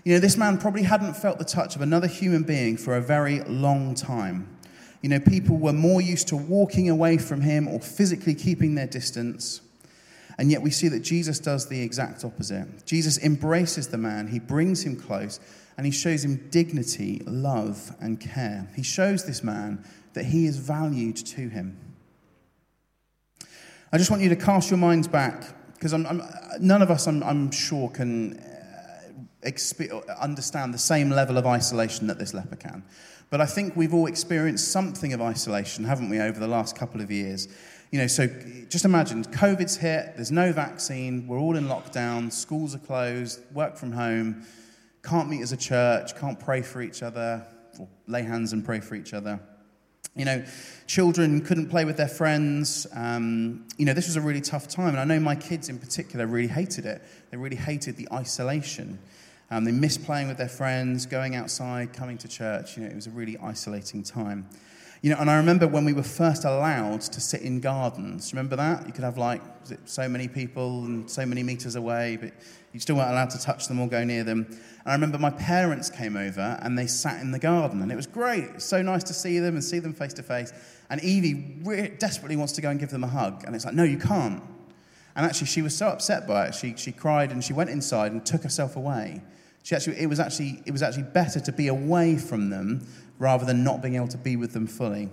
You 0.04 0.16
know, 0.16 0.20
this 0.20 0.36
man 0.36 0.58
probably 0.58 0.84
hadn't 0.84 1.14
felt 1.14 1.40
the 1.40 1.46
touch 1.46 1.76
of 1.78 1.82
another 1.82 2.08
human 2.08 2.44
being 2.44 2.76
for 2.76 2.98
a 2.98 3.02
very 3.02 3.42
long 3.42 3.96
time. 3.96 4.58
You 5.02 5.10
know, 5.10 5.20
people 5.20 5.58
were 5.58 5.74
more 5.74 6.02
used 6.02 6.28
to 6.30 6.38
walking 6.38 6.90
away 6.90 7.18
from 7.18 7.42
him 7.42 7.68
or 7.68 7.80
physically 7.80 8.36
keeping 8.36 8.76
their 8.76 8.88
distance. 8.88 9.62
And 10.38 10.52
yet 10.52 10.62
we 10.62 10.72
see 10.72 10.90
that 10.90 11.02
Jesus 11.02 11.40
does 11.40 11.70
the 11.70 11.82
exact 11.82 12.26
opposite. 12.26 12.86
Jesus 12.86 13.18
embraces 13.20 13.88
the 13.88 13.98
man, 13.98 14.28
he 14.28 14.40
brings 14.40 14.84
him 14.84 14.98
close 14.98 15.40
and 15.78 15.86
he 15.86 15.92
shows 15.92 16.24
him 16.24 16.48
dignity, 16.50 17.22
love, 17.26 17.96
and 18.00 18.20
care. 18.20 18.68
He 18.76 18.84
shows 18.84 19.26
this 19.26 19.44
man 19.44 19.84
that 20.14 20.26
he 20.26 20.46
is 20.46 20.58
valued 20.58 21.16
to 21.16 21.50
him. 21.50 21.78
I 23.94 23.98
just 23.98 24.10
want 24.10 24.22
you 24.22 24.30
to 24.30 24.36
cast 24.36 24.70
your 24.70 24.78
minds 24.78 25.08
back, 25.08 25.44
because 25.74 25.94
none 25.94 26.82
of 26.82 26.92
us, 26.92 27.08
I'm, 27.08 27.24
I'm 27.24 27.52
sure, 27.52 27.90
can 27.90 28.38
uh, 28.38 29.48
exp- 29.48 30.20
understand 30.20 30.74
the 30.74 30.78
same 30.78 31.10
level 31.10 31.38
of 31.38 31.46
isolation 31.46 32.08
that 32.08 32.20
this 32.20 32.34
leper 32.34 32.56
can. 32.56 32.84
But 33.30 33.42
I 33.42 33.46
think 33.46 33.76
we've 33.76 33.94
all 33.94 34.08
experienced 34.08 34.72
something 34.72 35.14
of 35.14 35.22
isolation, 35.22 35.86
haven't 35.86 36.10
we, 36.10 36.20
over 36.20 36.40
the 36.40 36.48
last 36.48 36.78
couple 36.78 37.02
of 37.02 37.10
years? 37.10 37.48
You 37.92 38.00
know, 38.00 38.08
so 38.08 38.28
just 38.70 38.86
imagine 38.86 39.24
COVID's 39.24 39.76
hit, 39.78 40.14
there's 40.16 40.32
no 40.32 40.54
vaccine, 40.54 41.28
we're 41.28 41.40
all 41.40 41.58
in 41.58 41.66
lockdown, 41.68 42.32
schools 42.32 42.76
are 42.76 42.80
closed, 42.80 43.42
work 43.54 43.76
from 43.78 43.92
home 43.92 44.46
can't 45.04 45.30
meet 45.30 45.42
as 45.42 45.52
a 45.52 45.58
church, 45.58 46.16
can't 46.16 46.40
pray 46.40 46.62
for 46.62 46.82
each 46.82 47.04
other, 47.04 47.46
or 47.80 47.88
lay 48.08 48.24
hands 48.24 48.54
and 48.54 48.64
pray 48.64 48.80
for 48.80 48.96
each 48.96 49.14
other. 49.14 49.40
You 50.16 50.26
know, 50.26 50.44
children 50.88 51.42
couldn't 51.42 51.70
play 51.70 51.86
with 51.86 51.96
their 51.96 52.08
friends. 52.08 52.86
Um, 52.94 53.66
you 53.78 53.86
know, 53.86 53.94
this 53.94 54.08
was 54.08 54.18
a 54.18 54.22
really 54.22 54.42
tough 54.42 54.68
time. 54.68 54.90
And 54.90 55.00
I 55.00 55.06
know 55.06 55.20
my 55.20 55.36
kids 55.36 55.70
in 55.70 55.80
particular 55.80 56.28
really 56.28 56.50
hated 56.50 56.86
it. 56.86 57.02
They 57.30 57.38
really 57.38 57.56
hated 57.56 57.96
the 57.96 58.10
isolation. 58.12 59.00
Um, 59.50 59.64
they 59.64 59.72
missed 59.72 60.04
playing 60.04 60.28
with 60.28 60.38
their 60.38 60.50
friends, 60.50 61.06
going 61.06 61.36
outside, 61.36 61.94
coming 61.94 62.18
to 62.20 62.28
church. 62.28 62.76
You 62.76 62.84
know, 62.84 62.90
it 62.90 62.96
was 62.96 63.08
a 63.08 63.12
really 63.12 63.38
isolating 63.38 64.04
time. 64.04 64.50
You 65.04 65.10
know, 65.10 65.18
and 65.18 65.32
I 65.32 65.38
remember 65.38 65.68
when 65.68 65.84
we 65.84 65.94
were 65.94 66.04
first 66.04 66.46
allowed 66.46 67.02
to 67.02 67.20
sit 67.20 67.42
in 67.42 67.60
gardens. 67.60 68.34
Remember 68.34 68.56
that? 68.56 68.86
You 68.86 68.94
could 68.94 69.04
have 69.04 69.18
like 69.18 69.42
so 69.86 70.08
many 70.08 70.28
people 70.28 70.86
and 70.86 71.10
so 71.10 71.26
many 71.26 71.42
meters 71.42 71.76
away, 71.76 72.20
but 72.22 72.34
you 72.72 72.80
still 72.80 72.98
weren't 72.98 73.10
allowed 73.10 73.32
to 73.32 73.40
touch 73.40 73.68
them 73.68 73.80
or 73.80 73.88
go 73.88 74.04
near 74.04 74.24
them. 74.24 74.46
And 74.48 74.60
I 74.86 74.94
remember 74.94 75.18
my 75.18 75.32
parents 75.32 75.90
came 75.90 76.16
over 76.16 76.60
and 76.62 76.78
they 76.78 76.86
sat 76.86 77.20
in 77.20 77.32
the 77.32 77.40
garden, 77.40 77.82
and 77.82 77.92
it 77.92 77.96
was 77.96 78.06
great. 78.06 78.44
It 78.44 78.54
was 78.56 78.64
so 78.64 78.84
nice 78.84 79.04
to 79.06 79.14
see 79.14 79.40
them 79.40 79.56
and 79.56 79.64
see 79.64 79.80
them 79.80 79.94
face 79.94 80.14
to 80.14 80.24
face. 80.24 80.54
And 80.92 81.04
Evie 81.04 81.60
re- 81.64 81.96
desperately 81.98 82.36
wants 82.36 82.54
to 82.54 82.62
go 82.62 82.70
and 82.70 82.80
give 82.80 82.92
them 82.92 83.04
a 83.04 83.08
hug, 83.08 83.44
and 83.48 83.56
it's 83.56 83.66
like, 83.66 83.74
no, 83.74 83.84
you 83.84 83.98
can't. 83.98 84.44
And 85.16 85.26
actually, 85.26 85.48
she 85.48 85.64
was 85.64 85.76
so 85.76 85.88
upset 85.88 86.28
by 86.28 86.46
it. 86.46 86.54
She, 86.54 86.76
she 86.78 86.92
cried 86.92 87.32
and 87.32 87.44
she 87.44 87.54
went 87.54 87.72
inside 87.72 88.12
and 88.12 88.24
took 88.24 88.44
herself 88.44 88.76
away. 88.76 89.22
She 89.64 89.76
actually, 89.76 90.00
it, 90.00 90.08
was 90.08 90.20
actually, 90.20 90.64
it 90.66 90.72
was 90.72 90.82
actually 90.82 91.04
better 91.04 91.40
to 91.40 91.52
be 91.52 91.68
away 91.68 92.18
from 92.18 92.50
them 92.50 92.88
rather 93.22 93.46
than 93.46 93.64
not 93.64 93.82
being 93.82 93.96
able 93.96 94.08
to 94.08 94.18
be 94.18 94.36
with 94.36 94.52
them 94.52 94.66
fully. 94.66 95.08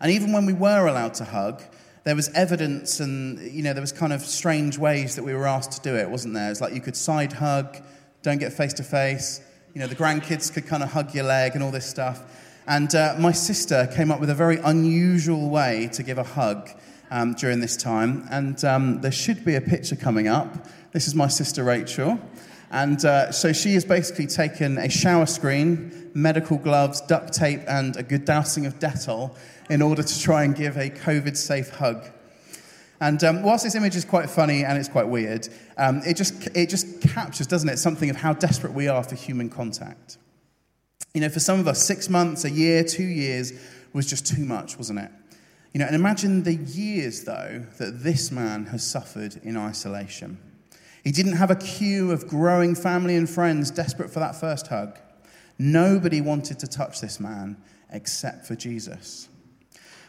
And 0.00 0.10
even 0.10 0.32
when 0.32 0.46
we 0.46 0.54
were 0.54 0.86
allowed 0.86 1.14
to 1.14 1.24
hug, 1.24 1.62
there 2.04 2.16
was 2.16 2.30
evidence 2.30 3.00
and, 3.00 3.38
you 3.52 3.62
know, 3.62 3.74
there 3.74 3.82
was 3.82 3.92
kind 3.92 4.12
of 4.12 4.22
strange 4.22 4.78
ways 4.78 5.14
that 5.16 5.22
we 5.22 5.34
were 5.34 5.46
asked 5.46 5.72
to 5.72 5.80
do 5.82 5.94
it, 5.94 6.08
wasn't 6.08 6.32
there? 6.32 6.50
It's 6.50 6.62
like 6.62 6.72
you 6.72 6.80
could 6.80 6.96
side 6.96 7.34
hug, 7.34 7.76
don't 8.22 8.38
get 8.38 8.54
face 8.54 8.72
to 8.74 8.82
face. 8.82 9.42
You 9.74 9.82
know, 9.82 9.86
the 9.86 9.94
grandkids 9.94 10.50
could 10.52 10.66
kind 10.66 10.82
of 10.82 10.90
hug 10.90 11.14
your 11.14 11.24
leg 11.24 11.52
and 11.54 11.62
all 11.62 11.70
this 11.70 11.84
stuff. 11.84 12.22
And 12.66 12.94
uh, 12.94 13.16
my 13.18 13.32
sister 13.32 13.86
came 13.94 14.10
up 14.10 14.18
with 14.18 14.30
a 14.30 14.34
very 14.34 14.56
unusual 14.56 15.50
way 15.50 15.90
to 15.92 16.02
give 16.02 16.16
a 16.16 16.24
hug 16.24 16.70
um, 17.10 17.34
during 17.34 17.60
this 17.60 17.76
time. 17.76 18.26
And 18.30 18.64
um, 18.64 19.02
there 19.02 19.12
should 19.12 19.44
be 19.44 19.56
a 19.56 19.60
picture 19.60 19.96
coming 19.96 20.26
up. 20.26 20.66
This 20.92 21.06
is 21.06 21.14
my 21.14 21.28
sister 21.28 21.64
Rachel. 21.64 22.18
And 22.70 23.02
uh, 23.04 23.32
so 23.32 23.52
she 23.52 23.74
has 23.74 23.84
basically 23.84 24.26
taken 24.26 24.78
a 24.78 24.90
shower 24.90 25.26
screen, 25.26 26.10
medical 26.14 26.58
gloves, 26.58 27.00
duct 27.00 27.32
tape, 27.32 27.60
and 27.66 27.96
a 27.96 28.02
good 28.02 28.24
dousing 28.24 28.66
of 28.66 28.78
Dettol 28.78 29.34
in 29.70 29.82
order 29.82 30.02
to 30.02 30.20
try 30.20 30.44
and 30.44 30.54
give 30.54 30.76
a 30.76 30.90
COVID 30.90 31.36
safe 31.36 31.70
hug. 31.70 32.04
And 33.00 33.22
um, 33.22 33.42
whilst 33.42 33.64
this 33.64 33.74
image 33.74 33.94
is 33.94 34.04
quite 34.04 34.28
funny 34.28 34.64
and 34.64 34.76
it's 34.76 34.88
quite 34.88 35.08
weird, 35.08 35.48
um, 35.76 36.02
it, 36.04 36.16
just, 36.16 36.48
it 36.56 36.68
just 36.68 37.00
captures, 37.00 37.46
doesn't 37.46 37.68
it, 37.68 37.78
something 37.78 38.10
of 38.10 38.16
how 38.16 38.32
desperate 38.32 38.72
we 38.72 38.88
are 38.88 39.04
for 39.04 39.14
human 39.14 39.48
contact. 39.48 40.18
You 41.14 41.20
know, 41.20 41.28
for 41.28 41.40
some 41.40 41.60
of 41.60 41.68
us, 41.68 41.82
six 41.82 42.10
months, 42.10 42.44
a 42.44 42.50
year, 42.50 42.82
two 42.84 43.04
years 43.04 43.52
was 43.92 44.06
just 44.06 44.26
too 44.26 44.44
much, 44.44 44.76
wasn't 44.76 44.98
it? 44.98 45.10
You 45.72 45.80
know, 45.80 45.86
and 45.86 45.94
imagine 45.94 46.42
the 46.42 46.54
years, 46.54 47.24
though, 47.24 47.64
that 47.78 48.02
this 48.02 48.30
man 48.32 48.66
has 48.66 48.84
suffered 48.84 49.36
in 49.42 49.56
isolation. 49.56 50.38
He 51.08 51.12
didn't 51.12 51.36
have 51.36 51.50
a 51.50 51.56
queue 51.56 52.12
of 52.12 52.28
growing 52.28 52.74
family 52.74 53.16
and 53.16 53.30
friends 53.30 53.70
desperate 53.70 54.10
for 54.10 54.18
that 54.20 54.36
first 54.36 54.66
hug. 54.66 54.98
Nobody 55.58 56.20
wanted 56.20 56.58
to 56.58 56.66
touch 56.66 57.00
this 57.00 57.18
man 57.18 57.56
except 57.90 58.44
for 58.44 58.54
Jesus. 58.54 59.30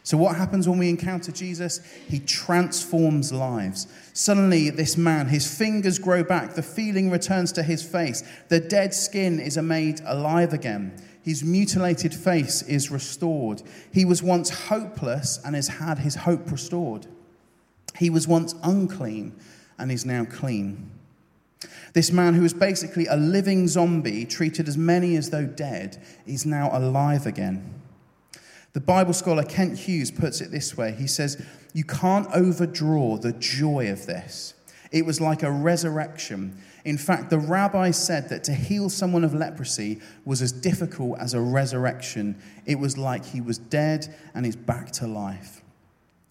So, 0.04 0.18
what 0.18 0.36
happens 0.36 0.68
when 0.68 0.78
we 0.78 0.90
encounter 0.90 1.32
Jesus? 1.32 1.80
He 2.10 2.20
transforms 2.20 3.32
lives. 3.32 3.88
Suddenly, 4.12 4.72
this 4.72 4.98
man, 4.98 5.30
his 5.30 5.48
fingers 5.50 6.00
grow 6.00 6.22
back, 6.22 6.56
the 6.56 6.62
feeling 6.62 7.10
returns 7.10 7.54
to 7.54 7.64
his 7.64 7.82
face, 7.82 8.22
the 8.50 8.60
dead 8.60 8.94
skin 8.94 9.40
is 9.40 9.58
made 9.58 10.02
alive 10.06 10.52
again. 10.52 11.02
His 11.24 11.46
mutilated 11.46 12.14
face 12.14 12.62
is 12.64 12.92
restored. 12.92 13.62
He 13.94 14.04
was 14.04 14.22
once 14.22 14.50
hopeless 14.68 15.40
and 15.46 15.56
has 15.56 15.70
had 15.70 16.00
his 16.00 16.16
hope 16.16 16.52
restored. 16.52 17.08
He 17.98 18.10
was 18.10 18.28
once 18.28 18.54
unclean 18.64 19.40
and 19.80 19.92
is 19.92 20.06
now 20.06 20.26
clean. 20.26 20.92
This 21.94 22.12
man, 22.12 22.36
who 22.36 22.42
was 22.42 22.54
basically 22.54 23.08
a 23.08 23.16
living 23.16 23.68
zombie, 23.68 24.26
treated 24.26 24.68
as 24.68 24.78
many 24.78 25.16
as 25.16 25.30
though 25.30 25.46
dead, 25.46 26.02
is 26.26 26.46
now 26.46 26.70
alive 26.72 27.26
again. 27.26 27.82
The 28.74 28.80
Bible 28.80 29.14
scholar 29.14 29.44
Kent 29.44 29.80
Hughes 29.80 30.12
puts 30.12 30.42
it 30.42 30.52
this 30.52 30.78
way 30.78 30.92
He 30.92 31.08
says, 31.08 31.44
You 31.74 31.84
can't 31.84 32.28
overdraw 32.34 33.18
the 33.18 33.34
joy 33.34 33.92
of 33.92 34.06
this. 34.06 34.54
It 34.92 35.06
was 35.06 35.22
like 35.22 35.44
a 35.44 35.52
resurrection. 35.52 36.58
In 36.86 36.98
fact, 36.98 37.30
the 37.30 37.38
rabbi 37.38 37.92
said 37.92 38.30
that 38.30 38.44
to 38.46 38.54
heal 38.54 38.90
someone 38.90 39.24
of 39.24 39.34
leprosy 39.34 40.00
was 40.26 40.42
as 40.42 40.52
difficult 40.52 41.20
as 41.20 41.34
a 41.34 41.42
resurrection. 41.42 42.42
It 42.66 42.80
was 42.80 42.98
like 42.98 43.26
he 43.26 43.42
was 43.42 43.58
dead 43.58 44.16
and 44.34 44.46
is 44.46 44.56
back 44.56 44.92
to 44.94 45.08
life. 45.08 45.62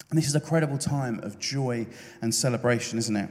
And 0.09 0.17
this 0.17 0.27
is 0.27 0.35
a 0.35 0.41
credible 0.41 0.77
time 0.77 1.19
of 1.19 1.39
joy 1.39 1.87
and 2.21 2.33
celebration, 2.33 2.97
isn't 2.97 3.15
it? 3.15 3.29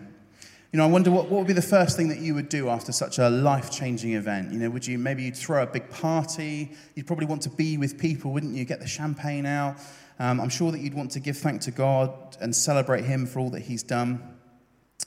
You 0.70 0.76
know, 0.76 0.84
I 0.84 0.88
wonder 0.88 1.10
what, 1.10 1.30
what 1.30 1.38
would 1.38 1.46
be 1.46 1.54
the 1.54 1.62
first 1.62 1.96
thing 1.96 2.08
that 2.08 2.18
you 2.18 2.34
would 2.34 2.50
do 2.50 2.68
after 2.68 2.92
such 2.92 3.18
a 3.18 3.30
life 3.30 3.70
changing 3.70 4.12
event? 4.12 4.52
You 4.52 4.58
know, 4.58 4.70
would 4.70 4.86
you 4.86 4.98
maybe 4.98 5.22
you'd 5.22 5.36
throw 5.36 5.62
a 5.62 5.66
big 5.66 5.88
party? 5.88 6.72
You'd 6.94 7.06
probably 7.06 7.24
want 7.24 7.40
to 7.42 7.50
be 7.50 7.78
with 7.78 7.98
people, 7.98 8.32
wouldn't 8.32 8.54
you? 8.54 8.66
Get 8.66 8.80
the 8.80 8.86
champagne 8.86 9.46
out. 9.46 9.76
Um, 10.18 10.40
I'm 10.40 10.50
sure 10.50 10.70
that 10.70 10.80
you'd 10.80 10.94
want 10.94 11.10
to 11.12 11.20
give 11.20 11.38
thanks 11.38 11.64
to 11.66 11.70
God 11.70 12.36
and 12.40 12.54
celebrate 12.54 13.04
Him 13.04 13.24
for 13.24 13.38
all 13.38 13.50
that 13.50 13.62
He's 13.62 13.82
done. 13.82 14.22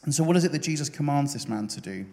And 0.03 0.15
so, 0.15 0.23
what 0.23 0.35
is 0.35 0.45
it 0.45 0.51
that 0.51 0.63
Jesus 0.63 0.89
commands 0.89 1.33
this 1.33 1.47
man 1.47 1.67
to 1.67 1.81
do? 1.81 2.05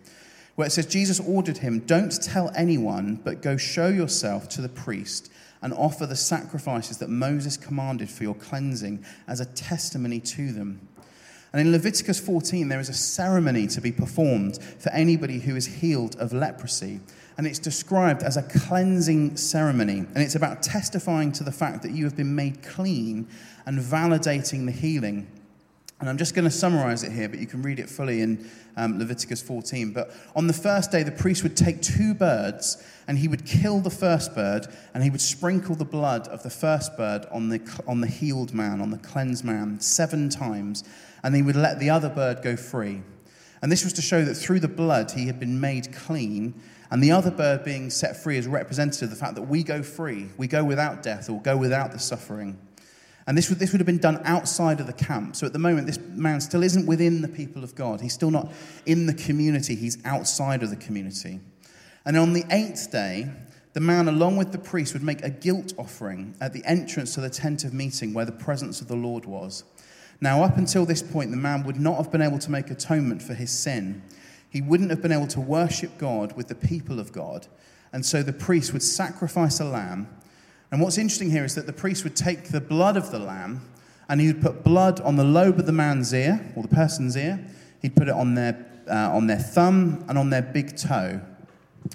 Where 0.57 0.67
it 0.67 0.71
says, 0.71 0.87
Jesus 0.87 1.21
ordered 1.21 1.59
him, 1.59 1.79
Don't 1.81 2.11
tell 2.21 2.51
anyone, 2.57 3.21
but 3.23 3.43
go 3.43 3.57
show 3.57 3.87
yourself 3.87 4.49
to 4.51 4.61
the 4.61 4.69
priest 4.69 5.31
and 5.63 5.73
offer 5.73 6.05
the 6.05 6.17
sacrifices 6.17 6.99
that 6.99 7.09
Moses 7.09 7.57
commanded 7.57 8.11
for 8.11 8.25
your 8.25 8.35
cleansing 8.35 9.05
as 9.29 9.41
a 9.41 9.47
testimony 9.47 10.21
to 10.21 10.53
them. 10.53 10.81
And 11.53 11.61
in 11.61 11.73
Leviticus 11.73 12.21
14, 12.21 12.69
there 12.69 12.81
is 12.81 12.89
a 12.89 12.95
ceremony 12.95 13.67
to 13.69 13.81
be 13.81 13.91
performed 13.91 14.63
for 14.63 14.91
anybody 14.91 15.39
who 15.39 15.57
is 15.57 15.67
healed 15.67 16.17
of 16.17 16.33
leprosy. 16.33 17.01
And 17.39 17.47
it's 17.47 17.59
described 17.59 18.23
as 18.23 18.37
a 18.37 18.43
cleansing 18.43 19.37
ceremony. 19.37 19.99
And 19.99 20.19
it's 20.19 20.35
about 20.35 20.63
testifying 20.63 21.33
to 21.33 21.45
the 21.45 21.53
fact 21.53 21.83
that 21.83 21.93
you 21.93 22.05
have 22.05 22.17
been 22.17 22.35
made 22.35 22.63
clean 22.63 23.29
and 23.65 23.79
validating 23.79 24.67
the 24.67 24.73
healing. 24.73 25.27
And 26.01 26.09
I'm 26.09 26.19
just 26.19 26.35
going 26.35 26.45
to 26.45 26.51
summarize 26.51 27.03
it 27.03 27.13
here, 27.13 27.29
but 27.29 27.39
you 27.39 27.47
can 27.47 27.63
read 27.63 27.81
it 27.81 27.89
fully 27.89 28.21
in 28.21 28.49
um, 28.77 28.99
Leviticus 28.99 29.43
14. 29.43 29.93
But 29.93 30.13
on 30.37 30.47
the 30.47 30.53
first 30.53 30.93
day, 30.93 31.03
the 31.03 31.11
priest 31.11 31.43
would 31.43 31.57
take 31.57 31.81
two 31.81 32.15
birds 32.15 32.85
and 33.09 33.19
he 33.19 33.27
would 33.27 33.45
kill 33.47 33.81
the 33.81 33.91
first 33.91 34.35
bird 34.35 34.67
and 34.95 35.03
he 35.03 35.11
would 35.11 35.21
sprinkle 35.21 35.75
the 35.75 35.85
blood 35.85 36.29
of 36.29 36.43
the 36.43 36.51
first 36.51 36.97
bird 36.97 37.27
on 37.33 37.49
the, 37.49 37.83
on 37.87 38.01
the 38.01 38.07
healed 38.07 38.55
man, 38.55 38.81
on 38.81 38.91
the 38.91 38.99
cleansed 38.99 39.45
man, 39.45 39.81
seven 39.81 40.29
times 40.29 40.85
and 41.23 41.35
he 41.35 41.43
would 41.43 41.57
let 41.57 41.79
the 41.79 41.91
other 41.91 42.09
bird 42.09 42.43
go 42.43 42.57
free. 42.57 43.03
And 43.61 43.73
this 43.73 43.85
was 43.85 43.93
to 43.95 44.03
show 44.03 44.25
that 44.25 44.35
through 44.35 44.61
the 44.61 44.69
blood 44.69 45.11
he 45.13 45.27
had 45.27 45.41
been 45.41 45.61
made 45.61 45.93
clean, 45.93 46.55
and 46.91 47.03
the 47.03 47.11
other 47.11 47.31
bird 47.31 47.65
being 47.65 47.91
set 47.91 48.17
free 48.17 48.39
is 48.39 48.47
representative 48.47 49.05
of 49.05 49.11
the 49.11 49.17
fact 49.17 49.35
that 49.35 49.43
we 49.43 49.63
go 49.63 49.83
free, 49.83 50.29
we 50.37 50.47
go 50.47 50.65
without 50.65 51.03
death 51.03 51.29
or 51.29 51.41
go 51.43 51.57
without 51.57 51.93
the 51.93 51.99
suffering. 51.99 52.59
And 53.27 53.37
this 53.37 53.51
would, 53.51 53.59
this 53.59 53.73
would 53.73 53.81
have 53.81 53.87
been 53.87 53.99
done 53.99 54.23
outside 54.25 54.81
of 54.81 54.87
the 54.87 54.95
camp. 54.95 55.37
So 55.37 55.47
at 55.47 55.53
the 55.53 55.59
moment, 55.59 55.87
this 55.87 55.99
man 55.99 56.41
still 56.41 56.63
isn't 56.63 56.87
within 56.87 57.21
the 57.21 57.29
people 57.29 57.63
of 57.63 57.75
God. 57.75 58.01
He's 58.01 58.15
still 58.15 58.31
not 58.31 58.51
in 58.87 59.05
the 59.05 59.13
community, 59.13 59.75
he's 59.75 59.99
outside 60.07 60.63
of 60.63 60.71
the 60.71 60.77
community. 60.77 61.41
And 62.07 62.17
on 62.17 62.33
the 62.33 62.45
eighth 62.51 62.91
day, 62.91 63.31
the 63.75 63.81
man, 63.81 64.09
along 64.09 64.39
with 64.39 64.53
the 64.53 64.59
priest, 64.59 64.95
would 64.95 65.03
make 65.03 65.23
a 65.23 65.29
guilt 65.29 65.75
offering 65.77 66.35
at 66.41 66.55
the 66.55 66.65
entrance 66.65 67.15
to 67.15 67.21
the 67.21 67.29
tent 67.29 67.65
of 67.65 67.75
meeting 67.75 68.15
where 68.15 68.25
the 68.25 68.33
presence 68.33 68.81
of 68.81 68.89
the 68.89 68.97
Lord 68.97 69.27
was. 69.27 69.63
Now, 70.21 70.43
up 70.43 70.57
until 70.57 70.85
this 70.85 71.03
point, 71.03 71.31
the 71.31 71.37
man 71.37 71.65
would 71.65 71.81
not 71.81 71.97
have 71.97 72.11
been 72.11 72.23
able 72.23 72.39
to 72.41 72.51
make 72.51 72.71
atonement 72.71 73.23
for 73.23 73.35
his 73.35 73.51
sin. 73.51 74.03
He 74.51 74.61
wouldn't 74.61 74.91
have 74.91 75.03
been 75.03 75.13
able 75.13 75.29
to 75.29 75.41
worship 75.41 75.97
God 75.99 76.37
with 76.37 76.49
the 76.49 76.55
people 76.55 76.99
of 76.99 77.13
God. 77.13 77.47
And 77.93 78.05
so 78.05 78.23
the 78.23 78.33
priest 78.33 78.73
would 78.73 78.83
sacrifice 78.83 79.61
a 79.61 79.65
lamb. 79.65 80.09
And 80.71 80.81
what's 80.81 80.99
interesting 80.99 81.31
here 81.31 81.45
is 81.45 81.55
that 81.55 81.67
the 81.67 81.73
priest 81.73 82.05
would 82.05 82.17
take 82.17 82.45
the 82.45 82.61
blood 82.61 82.97
of 82.97 83.11
the 83.11 83.19
lamb 83.19 83.63
and 84.09 84.21
he 84.21 84.27
would 84.27 84.43
put 84.43 84.65
blood 84.65 85.01
on 85.01 85.17
the 85.17 85.25
lobe 85.25 85.59
of 85.59 85.67
the 85.67 85.73
man's 85.73 86.13
ear 86.13 86.53
or 86.57 86.63
the 86.63 86.69
person's 86.69 87.17
ear. 87.17 87.47
He'd 87.81 87.95
put 87.95 88.09
it 88.09 88.15
on 88.15 88.35
their, 88.35 88.67
uh, 88.91 89.15
on 89.15 89.27
their 89.27 89.39
thumb 89.39 90.05
and 90.09 90.19
on 90.19 90.31
their 90.31 90.43
big 90.43 90.77
toe. 90.77 91.21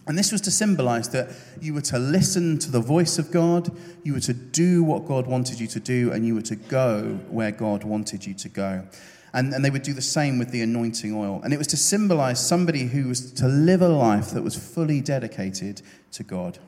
And 0.08 0.18
this 0.18 0.32
was 0.32 0.42
to 0.42 0.52
symbolize 0.52 1.10
that 1.10 1.30
you 1.62 1.74
were 1.74 1.82
to 1.82 2.00
listen 2.00 2.58
to 2.60 2.72
the 2.72 2.80
voice 2.80 3.18
of 3.18 3.32
God, 3.32 3.72
you 4.04 4.14
were 4.14 4.20
to 4.22 4.34
do 4.34 4.84
what 4.84 5.06
God 5.06 5.28
wanted 5.28 5.60
you 5.60 5.68
to 5.68 5.80
do, 5.80 6.12
and 6.12 6.26
you 6.26 6.36
were 6.36 6.42
to 6.42 6.56
go 6.56 7.20
where 7.30 7.52
God 7.52 7.84
wanted 7.84 8.26
you 8.26 8.34
to 8.34 8.50
go. 8.50 8.88
And, 9.34 9.54
and 9.54 9.66
they 9.66 9.70
would 9.70 9.82
do 9.82 9.94
the 9.94 10.02
same 10.02 10.38
with 10.38 10.52
the 10.52 10.62
anointing 10.62 11.14
oil. 11.14 11.42
And 11.44 11.54
it 11.54 11.58
was 11.58 11.68
to 11.68 11.78
symbolize 11.78 12.46
somebody 12.46 12.84
who 12.84 13.08
was 13.08 13.32
to 13.34 13.48
live 13.48 13.82
a 13.82 13.88
life 13.88 14.32
that 14.32 14.44
was 14.44 14.56
fully 14.56 15.02
dedicated 15.02 15.82
to 16.12 16.24
God. 16.24 16.60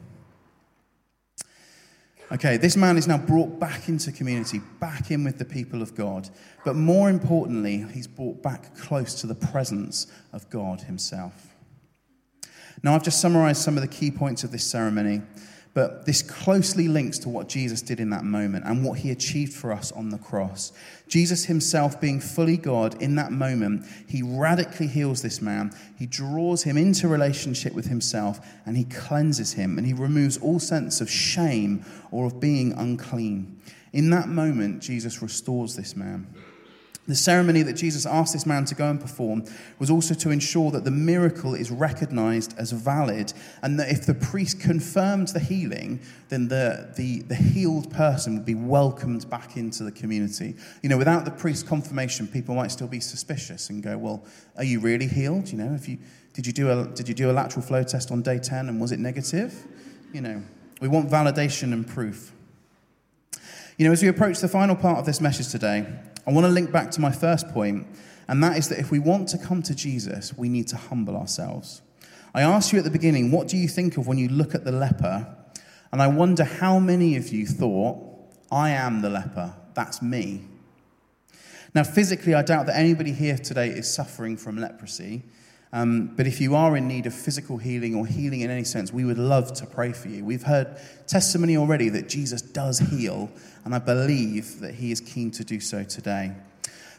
Okay, 2.31 2.57
this 2.57 2.75
man 2.75 2.97
is 2.97 3.07
now 3.07 3.19
brought 3.19 3.59
back 3.59 3.87
into 3.87 4.11
community, 4.11 4.59
back 4.79 5.11
in 5.11 5.23
with 5.23 5.37
the 5.37 5.45
people 5.45 5.83
of 5.83 5.93
God. 5.93 6.27
But 6.63 6.75
more 6.75 7.07
importantly, 7.07 7.85
he's 7.93 8.07
brought 8.07 8.41
back 8.41 8.75
close 8.75 9.13
to 9.21 9.27
the 9.27 9.35
presence 9.35 10.07
of 10.33 10.49
God 10.49 10.81
himself. 10.81 11.54
Now, 12.83 12.95
I've 12.95 13.03
just 13.03 13.21
summarized 13.21 13.61
some 13.61 13.77
of 13.77 13.81
the 13.81 13.87
key 13.87 14.11
points 14.11 14.43
of 14.43 14.51
this 14.51 14.63
ceremony, 14.63 15.21
but 15.73 16.05
this 16.05 16.21
closely 16.21 16.87
links 16.87 17.19
to 17.19 17.29
what 17.29 17.49
Jesus 17.49 17.81
did 17.81 17.99
in 17.99 18.09
that 18.11 18.23
moment 18.23 18.65
and 18.65 18.83
what 18.83 18.99
he 18.99 19.11
achieved 19.11 19.53
for 19.53 19.73
us 19.73 19.91
on 19.91 20.09
the 20.09 20.17
cross. 20.17 20.71
Jesus 21.09 21.45
himself, 21.45 21.99
being 21.99 22.21
fully 22.21 22.55
God 22.55 23.01
in 23.01 23.15
that 23.15 23.33
moment, 23.33 23.85
he 24.07 24.21
radically 24.23 24.87
heals 24.87 25.21
this 25.21 25.41
man. 25.41 25.73
He 25.99 26.05
draws 26.05 26.63
him 26.63 26.77
into 26.77 27.09
relationship 27.09 27.73
with 27.73 27.87
himself 27.87 28.39
and 28.65 28.77
he 28.77 28.85
cleanses 28.85 29.53
him 29.53 29.77
and 29.77 29.85
he 29.85 29.93
removes 29.93 30.37
all 30.37 30.59
sense 30.59 31.01
of 31.01 31.09
shame 31.09 31.83
or 32.09 32.27
of 32.27 32.39
being 32.39 32.71
unclean. 32.73 33.59
In 33.91 34.09
that 34.11 34.29
moment, 34.29 34.81
Jesus 34.81 35.21
restores 35.21 35.75
this 35.75 35.95
man. 35.95 36.27
The 37.07 37.15
ceremony 37.15 37.61
that 37.61 37.73
Jesus 37.73 38.07
asked 38.07 38.33
this 38.33 38.47
man 38.47 38.65
to 38.65 38.73
go 38.73 38.89
and 38.89 38.99
perform 38.99 39.45
was 39.77 39.91
also 39.91 40.15
to 40.15 40.31
ensure 40.31 40.71
that 40.71 40.85
the 40.85 40.91
miracle 40.91 41.53
is 41.53 41.69
recognized 41.69 42.57
as 42.57 42.71
valid, 42.71 43.31
and 43.61 43.79
that 43.79 43.89
if 43.91 44.07
the 44.07 44.15
priest 44.15 44.59
confirmed 44.59 45.27
the 45.27 45.39
healing, 45.39 45.99
then 46.29 46.47
the, 46.47 46.91
the, 46.95 47.21
the 47.23 47.35
healed 47.35 47.91
person 47.91 48.33
would 48.33 48.45
be 48.45 48.55
welcomed 48.55 49.29
back 49.29 49.55
into 49.55 49.83
the 49.83 49.91
community. 49.91 50.55
You 50.81 50.89
know, 50.89 50.97
without 50.97 51.25
the 51.25 51.31
priest's 51.31 51.61
confirmation, 51.61 52.27
people 52.27 52.55
might 52.55 52.71
still 52.71 52.87
be 52.87 52.99
suspicious 52.99 53.69
and 53.69 53.83
go, 53.83 53.97
Well, 53.99 54.25
are 54.57 54.63
you 54.63 54.79
really 54.79 55.07
healed? 55.07 55.49
You 55.49 55.59
know, 55.59 55.73
if 55.75 55.87
you, 55.87 55.99
did, 56.33 56.47
you 56.47 56.53
do 56.53 56.71
a, 56.71 56.87
did 56.87 57.07
you 57.07 57.13
do 57.13 57.29
a 57.29 57.33
lateral 57.33 57.63
flow 57.63 57.83
test 57.83 58.09
on 58.09 58.23
day 58.23 58.39
10 58.39 58.67
and 58.67 58.81
was 58.81 58.91
it 58.91 58.99
negative? 58.99 59.67
You 60.11 60.21
know, 60.21 60.41
we 60.81 60.87
want 60.87 61.11
validation 61.11 61.71
and 61.71 61.87
proof. 61.87 62.31
You 63.77 63.85
know, 63.85 63.91
as 63.91 64.01
we 64.01 64.07
approach 64.07 64.39
the 64.39 64.47
final 64.47 64.73
part 64.73 64.99
of 64.99 65.05
this 65.05 65.19
message 65.19 65.49
today, 65.49 65.85
I 66.25 66.31
want 66.31 66.45
to 66.45 66.51
link 66.51 66.71
back 66.71 66.91
to 66.91 67.01
my 67.01 67.11
first 67.11 67.49
point, 67.49 67.85
and 68.29 68.41
that 68.41 68.57
is 68.57 68.69
that 68.69 68.79
if 68.79 68.89
we 68.89 68.99
want 68.99 69.27
to 69.29 69.37
come 69.37 69.61
to 69.63 69.75
Jesus, 69.75 70.33
we 70.37 70.47
need 70.47 70.69
to 70.69 70.77
humble 70.77 71.17
ourselves. 71.17 71.81
I 72.33 72.41
asked 72.41 72.71
you 72.71 72.79
at 72.79 72.85
the 72.85 72.91
beginning, 72.91 73.31
what 73.31 73.49
do 73.49 73.57
you 73.57 73.67
think 73.67 73.97
of 73.97 74.07
when 74.07 74.17
you 74.17 74.29
look 74.29 74.55
at 74.55 74.63
the 74.63 74.71
leper? 74.71 75.27
And 75.91 76.01
I 76.01 76.07
wonder 76.07 76.45
how 76.45 76.79
many 76.79 77.17
of 77.17 77.33
you 77.33 77.45
thought, 77.45 77.97
I 78.49 78.69
am 78.69 79.01
the 79.01 79.09
leper, 79.09 79.53
that's 79.73 80.01
me. 80.01 80.45
Now, 81.73 81.83
physically, 81.83 82.33
I 82.33 82.43
doubt 82.43 82.67
that 82.67 82.77
anybody 82.77 83.11
here 83.11 83.37
today 83.37 83.67
is 83.67 83.93
suffering 83.93 84.37
from 84.37 84.57
leprosy. 84.57 85.23
Um, 85.75 86.13
but 86.15 86.25
if 86.25 86.39
you 86.39 86.55
are 86.55 86.77
in 86.77 86.87
need 86.87 87.05
of 87.05 87.13
physical 87.13 87.57
healing 87.57 87.95
or 87.95 88.07
healing 88.07 88.39
in 88.39 88.49
any 88.49 88.63
sense, 88.63 88.93
we 88.93 89.03
would 89.03 89.17
love 89.17 89.51
to 89.55 89.65
pray 89.65 89.91
for 89.91 90.07
you. 90.07 90.23
We've 90.23 90.41
heard 90.41 90.77
testimony 91.05 91.57
already 91.57 91.89
that 91.89 92.07
Jesus 92.07 92.41
does 92.41 92.79
heal, 92.79 93.29
and 93.65 93.75
I 93.75 93.79
believe 93.79 94.61
that 94.61 94.75
he 94.75 94.93
is 94.93 95.01
keen 95.01 95.31
to 95.31 95.43
do 95.43 95.59
so 95.59 95.83
today. 95.83 96.31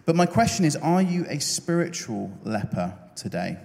But 0.04 0.14
my 0.14 0.26
question 0.26 0.66
is 0.66 0.76
are 0.76 1.00
you 1.00 1.24
a 1.26 1.40
spiritual 1.40 2.30
leper 2.44 2.92
today? 3.14 3.56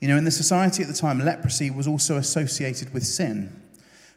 You 0.00 0.06
know, 0.06 0.16
in 0.16 0.22
the 0.22 0.30
society 0.30 0.84
at 0.84 0.88
the 0.88 0.94
time, 0.94 1.18
leprosy 1.18 1.72
was 1.72 1.88
also 1.88 2.16
associated 2.18 2.94
with 2.94 3.04
sin. 3.04 3.61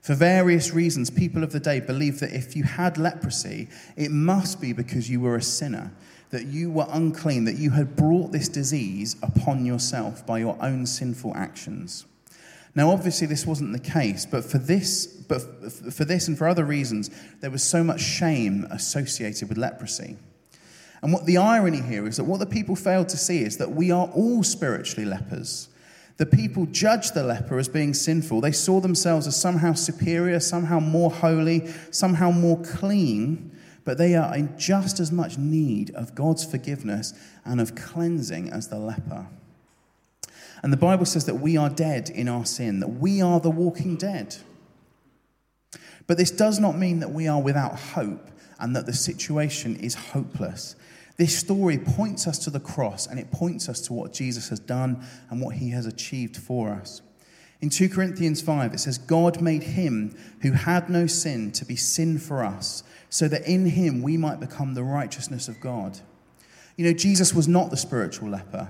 For 0.06 0.13
various 0.13 0.72
reasons, 0.72 1.10
people 1.10 1.44
of 1.44 1.52
the 1.52 1.60
day 1.60 1.80
believed 1.80 2.20
that 2.20 2.32
if 2.32 2.56
you 2.56 2.63
had 2.63 3.00
leprosy, 3.00 3.70
it 3.96 4.12
must 4.12 4.62
be 4.62 4.72
because 4.72 5.10
you 5.10 5.20
were 5.20 5.36
a 5.36 5.41
sinner 5.41 5.91
that 6.30 6.46
you 6.46 6.70
were 6.70 6.86
unclean, 6.89 7.46
that 7.46 7.58
you 7.58 7.72
had 7.72 7.96
brought 7.96 8.32
this 8.32 8.48
disease 8.48 9.15
upon 9.24 9.65
yourself 9.65 10.24
by 10.24 10.38
your 10.38 10.58
own 10.62 10.86
sinful 10.86 11.34
actions. 11.36 12.06
Now, 12.76 12.91
obviously, 12.91 13.26
this 13.26 13.48
wasn't 13.48 13.74
the 13.74 13.80
case, 13.80 14.28
but 14.28 14.46
for 14.46 14.60
this, 14.60 15.08
but 15.08 15.41
for 15.91 16.06
this 16.06 16.28
and 16.28 16.38
for 16.38 16.48
other 16.48 16.65
reasons, 16.65 17.10
there 17.41 17.50
was 17.50 17.63
so 17.63 17.84
much 17.84 18.02
shame 18.02 18.68
associated 18.70 19.50
with 19.50 19.58
leprosy. 19.58 20.18
And 21.02 21.13
what 21.13 21.26
the 21.26 21.38
irony 21.38 21.82
here 21.82 22.08
is 22.08 22.18
that 22.18 22.26
what 22.26 22.39
the 22.39 22.46
people 22.46 22.76
failed 22.76 23.10
to 23.10 23.18
see 23.18 23.41
is 23.41 23.58
that 23.58 23.72
we 23.72 23.89
are 23.89 24.08
all 24.13 24.44
spiritually 24.44 25.06
lepers. 25.10 25.70
The 26.17 26.25
people 26.25 26.65
judged 26.67 27.13
the 27.13 27.23
leper 27.23 27.60
as 27.60 27.67
being 27.67 27.93
sinful. 27.93 28.41
They 28.41 28.54
saw 28.54 28.80
themselves 28.80 29.28
as 29.28 29.36
somehow 29.36 29.73
superior, 29.73 30.39
somehow 30.39 30.80
more 30.80 31.12
holy, 31.12 31.67
somehow 31.91 32.32
more 32.32 32.62
clean 32.62 33.51
but 33.86 33.99
they 33.99 34.15
are 34.15 34.36
in 34.36 34.58
just 34.58 34.99
as 34.99 35.12
much 35.12 35.38
need 35.38 35.91
of 35.91 36.15
God's 36.15 36.43
forgiveness 36.43 37.13
and 37.45 37.62
of 37.62 37.75
cleansing 37.75 38.49
as 38.49 38.67
the 38.67 38.80
leper. 38.80 39.28
And 40.63 40.73
the 40.73 40.78
Bible 40.78 41.06
says 41.06 41.25
that 41.25 41.36
we 41.36 41.56
are 41.56 41.69
dead 41.69 42.10
in 42.10 42.28
our 42.28 42.45
sin, 42.45 42.80
that 42.80 42.88
we 42.88 43.21
are 43.21 43.39
the 43.39 43.51
walking 43.51 43.95
dead. 43.95 44.36
But 46.08 46.17
this 46.17 46.32
does 46.32 46.60
not 46.60 46.78
mean 46.78 46.99
that 46.99 47.12
we 47.12 47.28
are 47.28 47.41
without 47.41 47.80
hope 47.80 48.32
and 48.60 48.75
that 48.75 48.88
the 48.88 48.93
situation 48.93 49.75
is 49.75 49.93
hopeless. 49.93 50.75
This 51.17 51.38
story 51.38 51.78
points 51.78 52.28
us 52.28 52.39
to 52.39 52.49
the 52.49 52.60
cross 52.60 53.08
and 53.08 53.19
it 53.19 53.32
points 53.32 53.69
us 53.69 53.82
to 53.82 53.93
what 53.93 54.13
Jesus 54.13 54.49
has 54.49 54.60
done 54.60 55.06
and 55.30 55.41
what 55.41 55.56
he 55.56 55.69
has 55.69 55.86
achieved 55.86 56.36
for 56.36 56.69
us. 56.69 57.01
In 57.62 57.69
2 57.69 57.89
Corinthians 57.89 58.41
5, 58.41 58.73
it 58.73 58.80
says, 58.80 58.97
God 58.97 59.41
made 59.41 59.63
him 59.63 60.15
who 60.41 60.51
had 60.51 60.89
no 60.89 61.08
sin 61.08 61.51
to 61.54 61.65
be 61.65 61.78
sin 61.78 62.19
for 62.19 62.43
us, 62.43 62.84
so 63.10 63.28
that 63.30 63.47
in 63.47 63.65
him 63.65 64.01
we 64.01 64.17
might 64.17 64.41
become 64.41 64.73
the 64.73 64.84
righteousness 64.84 65.47
of 65.47 65.62
God. 65.62 65.99
You 66.75 66.86
know, 66.86 66.93
Jesus 66.93 67.34
was 67.34 67.47
not 67.47 67.69
the 67.69 67.78
spiritual 67.78 68.30
leper. 68.30 68.69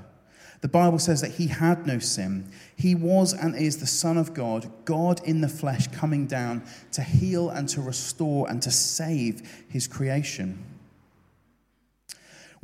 The 0.62 0.68
Bible 0.68 1.00
says 1.00 1.22
that 1.22 1.32
he 1.32 1.48
had 1.48 1.86
no 1.86 2.00
sin. 2.00 2.50
He 2.76 2.96
was 2.96 3.34
and 3.34 3.56
is 3.56 3.78
the 3.78 3.88
Son 3.88 4.18
of 4.18 4.34
God, 4.34 4.72
God 4.86 5.20
in 5.26 5.42
the 5.42 5.50
flesh, 5.50 5.88
coming 5.88 6.28
down 6.28 6.64
to 6.92 7.02
heal 7.02 7.50
and 7.50 7.68
to 7.70 7.82
restore 7.82 8.50
and 8.50 8.62
to 8.62 8.72
save 8.72 9.66
his 9.68 9.88
creation. 9.88 10.64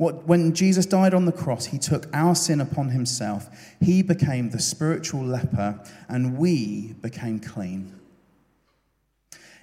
What, 0.02 0.26
when 0.26 0.52
Jesus 0.52 0.84
died 0.84 1.14
on 1.14 1.26
the 1.26 1.32
cross, 1.32 1.66
he 1.66 1.78
took 1.78 2.08
our 2.12 2.34
sin 2.34 2.60
upon 2.60 2.88
himself. 2.88 3.48
He 3.80 4.02
became 4.02 4.50
the 4.50 4.58
spiritual 4.58 5.22
leper, 5.22 5.80
and 6.08 6.36
we 6.36 6.94
became 6.94 7.38
clean. 7.38 8.00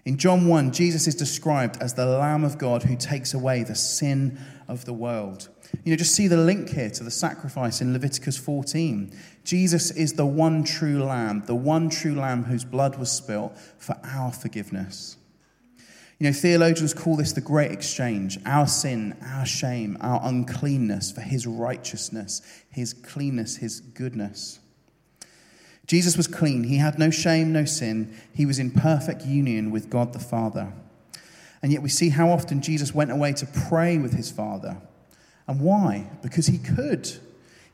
In 0.06 0.18
John 0.18 0.48
1, 0.48 0.72
Jesus 0.72 1.08
is 1.08 1.16
described 1.16 1.82
as 1.82 1.96
the 1.96 2.06
Lamb 2.06 2.46
of 2.46 2.58
God 2.58 2.84
who 2.84 2.96
takes 2.96 3.34
away 3.34 3.64
the 3.64 3.76
sin 3.76 4.40
of 4.70 4.86
the 4.86 4.94
world. 4.94 5.50
You 5.84 5.92
know, 5.92 5.98
just 5.98 6.16
see 6.16 6.30
the 6.30 6.38
link 6.38 6.70
here 6.70 6.90
to 6.90 7.04
the 7.04 7.12
sacrifice 7.12 7.82
in 7.82 7.92
Leviticus 7.92 8.38
14. 8.38 9.14
Jesus 9.44 9.92
is 9.92 10.14
the 10.14 10.26
one 10.26 10.64
true 10.64 11.04
Lamb, 11.04 11.44
the 11.48 11.56
one 11.56 11.90
true 11.90 12.16
Lamb 12.16 12.46
whose 12.46 12.64
blood 12.64 12.98
was 12.98 13.12
spilt 13.12 13.58
for 13.78 13.98
our 14.06 14.32
forgiveness. 14.32 15.18
You 16.20 16.28
know, 16.28 16.34
theologians 16.34 16.94
call 16.94 17.16
this 17.16 17.32
the 17.32 17.42
great 17.42 17.72
exchange 17.72 18.38
our 18.46 18.68
sin, 18.68 19.16
our 19.24 19.46
shame, 19.46 19.98
our 20.02 20.20
uncleanness 20.24 21.12
for 21.12 21.22
his 21.22 21.48
righteousness, 21.48 22.42
his 22.70 22.94
cleanness, 22.94 23.56
his 23.56 23.80
goodness. 23.80 24.60
Jesus 25.88 26.18
was 26.18 26.28
clean. 26.28 26.66
He 26.66 26.78
had 26.78 27.00
no 27.00 27.10
shame, 27.10 27.52
no 27.52 27.66
sin. 27.66 28.16
He 28.36 28.46
was 28.46 28.60
in 28.60 28.70
perfect 28.70 29.26
union 29.26 29.72
with 29.72 29.90
God 29.90 30.14
the 30.14 30.20
Father. 30.20 30.72
And 31.64 31.72
yet 31.72 31.82
we 31.82 31.90
see 31.90 32.10
how 32.10 32.30
often 32.30 32.62
Jesus 32.62 32.94
went 32.94 33.12
away 33.12 33.34
to 33.34 33.48
pray 33.68 33.98
with 33.98 34.14
his 34.14 34.30
Father. 34.30 34.78
And 35.48 35.60
why? 35.62 36.12
Because 36.22 36.48
he 36.48 36.60
could. 36.60 37.10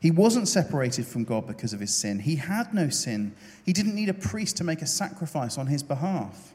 He 0.00 0.10
wasn't 0.10 0.48
separated 0.48 1.06
from 1.06 1.24
God 1.24 1.46
because 1.46 1.72
of 1.72 1.80
his 1.80 1.94
sin. 1.94 2.20
He 2.20 2.36
had 2.36 2.72
no 2.72 2.88
sin. 2.88 3.34
He 3.64 3.72
didn't 3.72 3.94
need 3.94 4.08
a 4.08 4.14
priest 4.14 4.56
to 4.58 4.64
make 4.64 4.82
a 4.82 4.86
sacrifice 4.86 5.58
on 5.58 5.66
his 5.66 5.82
behalf. 5.82 6.54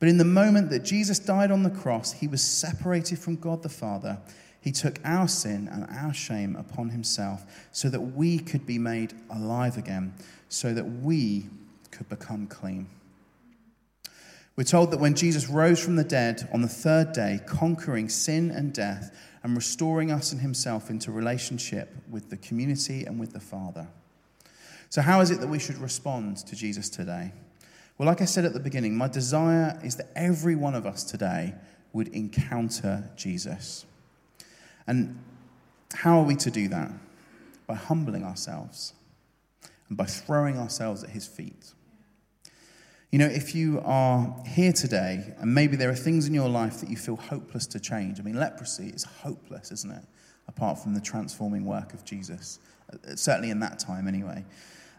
But 0.00 0.08
in 0.08 0.16
the 0.16 0.24
moment 0.24 0.70
that 0.70 0.82
Jesus 0.82 1.18
died 1.18 1.50
on 1.50 1.62
the 1.62 1.70
cross, 1.70 2.12
he 2.12 2.26
was 2.26 2.42
separated 2.42 3.18
from 3.18 3.36
God 3.36 3.62
the 3.62 3.68
Father. 3.68 4.18
He 4.60 4.72
took 4.72 4.98
our 5.04 5.28
sin 5.28 5.68
and 5.70 5.86
our 5.90 6.12
shame 6.12 6.56
upon 6.56 6.88
himself 6.88 7.44
so 7.70 7.88
that 7.90 8.00
we 8.00 8.38
could 8.38 8.66
be 8.66 8.78
made 8.78 9.12
alive 9.30 9.76
again, 9.76 10.14
so 10.48 10.72
that 10.72 10.84
we 10.84 11.48
could 11.90 12.08
become 12.08 12.46
clean. 12.46 12.88
We're 14.56 14.64
told 14.64 14.90
that 14.90 15.00
when 15.00 15.14
Jesus 15.14 15.48
rose 15.48 15.82
from 15.82 15.96
the 15.96 16.04
dead 16.04 16.48
on 16.52 16.62
the 16.62 16.68
third 16.68 17.12
day, 17.12 17.40
conquering 17.46 18.08
sin 18.08 18.50
and 18.50 18.72
death 18.72 19.14
and 19.42 19.54
restoring 19.54 20.10
us 20.10 20.32
and 20.32 20.40
himself 20.40 20.90
into 20.90 21.12
relationship 21.12 21.94
with 22.10 22.30
the 22.30 22.36
community 22.38 23.04
and 23.04 23.18
with 23.20 23.32
the 23.32 23.40
Father. 23.40 23.86
So, 24.88 25.02
how 25.02 25.20
is 25.20 25.30
it 25.30 25.40
that 25.40 25.46
we 25.46 25.58
should 25.58 25.78
respond 25.78 26.38
to 26.38 26.56
Jesus 26.56 26.88
today? 26.88 27.32
Well, 28.00 28.06
like 28.06 28.22
I 28.22 28.24
said 28.24 28.46
at 28.46 28.54
the 28.54 28.60
beginning, 28.60 28.96
my 28.96 29.08
desire 29.08 29.78
is 29.84 29.96
that 29.96 30.08
every 30.16 30.56
one 30.56 30.74
of 30.74 30.86
us 30.86 31.04
today 31.04 31.52
would 31.92 32.08
encounter 32.08 33.10
Jesus. 33.14 33.84
And 34.86 35.22
how 35.92 36.18
are 36.18 36.24
we 36.24 36.34
to 36.36 36.50
do 36.50 36.66
that? 36.68 36.90
By 37.66 37.74
humbling 37.74 38.24
ourselves 38.24 38.94
and 39.90 39.98
by 39.98 40.06
throwing 40.06 40.56
ourselves 40.56 41.04
at 41.04 41.10
his 41.10 41.26
feet. 41.26 41.74
You 43.10 43.18
know, 43.18 43.26
if 43.26 43.54
you 43.54 43.82
are 43.84 44.34
here 44.46 44.72
today 44.72 45.34
and 45.38 45.54
maybe 45.54 45.76
there 45.76 45.90
are 45.90 45.94
things 45.94 46.26
in 46.26 46.32
your 46.32 46.48
life 46.48 46.80
that 46.80 46.88
you 46.88 46.96
feel 46.96 47.16
hopeless 47.16 47.66
to 47.66 47.78
change, 47.78 48.18
I 48.18 48.22
mean, 48.22 48.40
leprosy 48.40 48.88
is 48.88 49.04
hopeless, 49.04 49.72
isn't 49.72 49.92
it? 49.92 50.04
Apart 50.48 50.78
from 50.78 50.94
the 50.94 51.02
transforming 51.02 51.66
work 51.66 51.92
of 51.92 52.06
Jesus, 52.06 52.60
certainly 53.14 53.50
in 53.50 53.60
that 53.60 53.78
time 53.78 54.08
anyway. 54.08 54.42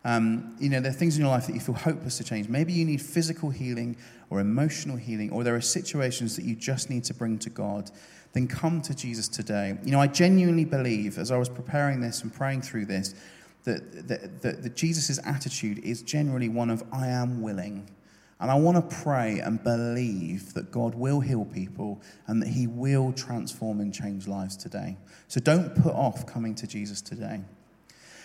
Um, 0.03 0.55
you 0.59 0.69
know, 0.69 0.79
there 0.79 0.91
are 0.91 0.95
things 0.95 1.15
in 1.15 1.21
your 1.21 1.29
life 1.29 1.45
that 1.47 1.53
you 1.53 1.59
feel 1.59 1.75
hopeless 1.75 2.17
to 2.17 2.23
change. 2.23 2.49
Maybe 2.49 2.73
you 2.73 2.85
need 2.85 3.01
physical 3.01 3.51
healing 3.51 3.97
or 4.29 4.39
emotional 4.39 4.97
healing, 4.97 5.29
or 5.31 5.43
there 5.43 5.55
are 5.55 5.61
situations 5.61 6.35
that 6.35 6.45
you 6.45 6.55
just 6.55 6.89
need 6.89 7.03
to 7.05 7.13
bring 7.13 7.37
to 7.39 7.49
God. 7.49 7.91
Then 8.33 8.47
come 8.47 8.81
to 8.83 8.95
Jesus 8.95 9.27
today. 9.27 9.77
You 9.83 9.91
know, 9.91 9.99
I 9.99 10.07
genuinely 10.07 10.65
believe, 10.65 11.17
as 11.17 11.31
I 11.31 11.37
was 11.37 11.49
preparing 11.49 12.01
this 12.01 12.23
and 12.23 12.33
praying 12.33 12.61
through 12.61 12.85
this, 12.85 13.13
that, 13.65 14.07
that, 14.07 14.41
that, 14.41 14.63
that 14.63 14.75
Jesus' 14.75 15.19
attitude 15.25 15.79
is 15.79 16.01
generally 16.01 16.49
one 16.49 16.69
of, 16.69 16.83
I 16.91 17.07
am 17.07 17.41
willing. 17.41 17.89
And 18.39 18.49
I 18.49 18.55
want 18.55 18.89
to 18.89 18.95
pray 19.03 19.39
and 19.39 19.63
believe 19.63 20.55
that 20.55 20.71
God 20.71 20.95
will 20.95 21.19
heal 21.19 21.45
people 21.45 22.01
and 22.25 22.41
that 22.41 22.49
He 22.49 22.65
will 22.65 23.13
transform 23.13 23.81
and 23.81 23.93
change 23.93 24.27
lives 24.27 24.57
today. 24.57 24.97
So 25.27 25.39
don't 25.39 25.75
put 25.75 25.93
off 25.93 26.25
coming 26.25 26.55
to 26.55 26.65
Jesus 26.65 27.03
today. 27.03 27.41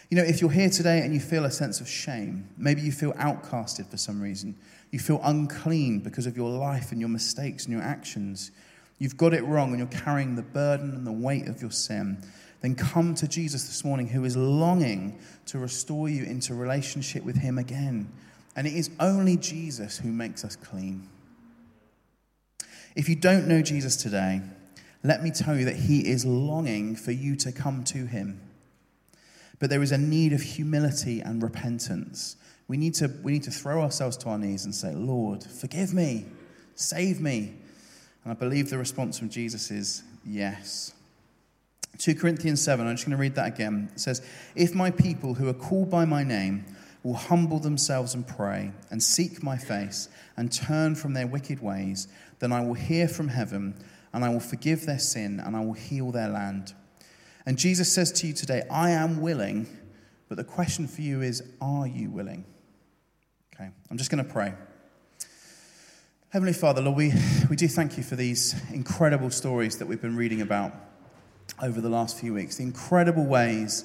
You 0.09 0.17
know, 0.17 0.23
if 0.23 0.41
you're 0.41 0.51
here 0.51 0.71
today 0.71 1.01
and 1.01 1.13
you 1.13 1.19
feel 1.19 1.45
a 1.45 1.51
sense 1.51 1.81
of 1.81 1.89
shame, 1.89 2.49
maybe 2.57 2.81
you 2.81 2.93
feel 2.93 3.13
outcasted 3.15 3.89
for 3.89 3.97
some 3.97 4.21
reason, 4.21 4.55
you 4.93 5.01
feel 5.01 5.21
unclean 5.25 6.01
because 6.01 6.27
of 6.27 6.37
your 6.37 6.51
life 6.51 6.93
and 6.93 7.01
your 7.01 7.09
mistakes 7.09 7.65
and 7.65 7.73
your 7.73 7.83
actions, 7.83 8.53
you've 8.99 9.17
got 9.17 9.35
it 9.35 9.45
wrong 9.45 9.71
and 9.71 9.79
you're 9.79 10.03
carrying 10.03 10.37
the 10.37 10.43
burden 10.43 10.93
and 10.95 11.07
the 11.07 11.13
weight 11.13 11.49
of 11.49 11.61
your 11.61 11.73
sin, 11.73 12.23
then 12.61 12.77
come 12.77 13.15
to 13.17 13.27
Jesus 13.27 13.67
this 13.67 13.85
morning 13.85 14.09
who 14.09 14.25
is 14.25 14.37
longing 14.37 15.19
to 15.47 15.59
restore 15.59 16.09
you 16.09 16.25
into 16.25 16.55
relationship 16.55 17.25
with 17.25 17.37
Him 17.37 17.59
again. 17.59 18.11
And 18.55 18.67
it 18.67 18.75
is 18.75 18.91
only 19.01 19.37
Jesus 19.37 19.99
who 19.99 20.11
makes 20.11 20.45
us 20.45 20.57
clean. 20.57 21.09
If 22.95 23.09
you 23.09 23.17
don't 23.17 23.47
know 23.47 23.61
Jesus 23.61 23.97
today, 23.97 24.41
let 25.03 25.23
me 25.23 25.31
tell 25.31 25.57
you 25.57 25.65
that 25.67 25.77
He 25.77 26.09
is 26.09 26.25
longing 26.25 26.97
for 26.97 27.13
you 27.13 27.37
to 27.37 27.53
come 27.53 27.85
to 27.85 28.07
Him. 28.07 28.41
But 29.59 29.71
there 29.71 29.83
is 29.83 29.93
a 29.93 29.99
need 29.99 30.33
of 30.33 30.43
humility 30.43 31.21
and 31.21 31.43
repentance. 31.43 32.37
We 32.69 32.77
need, 32.77 32.95
to, 32.95 33.11
we 33.23 33.33
need 33.33 33.45
to 33.45 33.51
throw 33.51 33.83
ourselves 33.83 34.17
to 34.19 34.29
our 34.29 34.39
knees 34.39 34.65
and 34.65 34.75
say, 34.75 34.93
Lord, 34.95 35.43
forgive 35.45 35.95
me, 35.95 36.27
save 36.75 37.21
me. 37.21 37.55
And 38.25 38.33
I 38.33 38.35
believe 38.35 38.71
the 38.71 38.79
response 38.79 39.19
from 39.19 39.29
Jesus 39.29 39.71
is 39.71 40.03
yes. 40.25 40.93
2 41.99 42.15
Corinthians 42.17 42.61
7, 42.61 42.87
I'm 42.87 42.95
just 42.95 43.07
going 43.07 43.17
to 43.17 43.21
read 43.21 43.37
that 43.37 43.47
again. 43.47 43.89
It 43.95 44.01
says, 44.01 44.21
If 44.55 44.75
my 44.75 44.91
people 44.91 45.35
who 45.35 45.49
are 45.49 45.55
called 45.55 45.91
by 45.91 46.05
my 46.05 46.23
name 46.25 46.67
will 47.03 47.15
humble 47.15 47.61
themselves 47.61 48.15
and 48.15 48.27
pray 48.27 48.73
and 48.91 49.03
seek 49.03 49.43
my 49.43 49.57
face 49.57 50.09
and 50.37 50.53
turn 50.53 50.97
from 50.97 51.15
their 51.15 51.27
wicked 51.27 51.63
ways, 51.63 52.09
then 52.41 52.53
I 52.53 52.61
will 52.63 52.75
hear 52.75 53.09
from 53.09 53.29
heaven 53.29 53.75
and 54.13 54.25
I 54.25 54.29
will 54.29 54.41
forgive 54.41 54.87
their 54.87 54.99
sin 54.99 55.41
and 55.41 55.57
I 55.57 55.61
will 55.61 55.75
heal 55.75 56.11
their 56.11 56.29
land. 56.29 56.75
And 57.47 57.57
Jesus 57.57 57.93
says 57.93 58.11
to 58.13 58.27
you 58.27 58.33
today, 58.33 58.65
I 58.69 58.91
am 58.91 59.21
willing, 59.21 59.69
but 60.29 60.37
the 60.37 60.45
question 60.45 60.89
for 60.89 61.01
you 61.01 61.23
is, 61.23 61.43
are 61.61 61.87
you 61.87 62.11
willing? 62.11 62.45
Okay, 63.55 63.71
I'm 63.89 63.97
just 63.97 64.11
going 64.11 64.25
to 64.25 64.31
pray. 64.31 64.53
Heavenly 66.31 66.53
Father, 66.53 66.83
Lord, 66.83 66.97
we, 66.97 67.13
we 67.49 67.55
do 67.55 67.69
thank 67.69 67.97
you 67.97 68.03
for 68.03 68.17
these 68.17 68.55
incredible 68.73 69.31
stories 69.31 69.79
that 69.79 69.87
we've 69.87 70.03
been 70.03 70.17
reading 70.17 70.43
about 70.43 70.75
over 71.63 71.81
the 71.81 71.89
last 71.89 72.19
few 72.19 72.35
weeks, 72.35 72.57
the 72.57 72.65
incredible 72.65 73.25
ways 73.25 73.85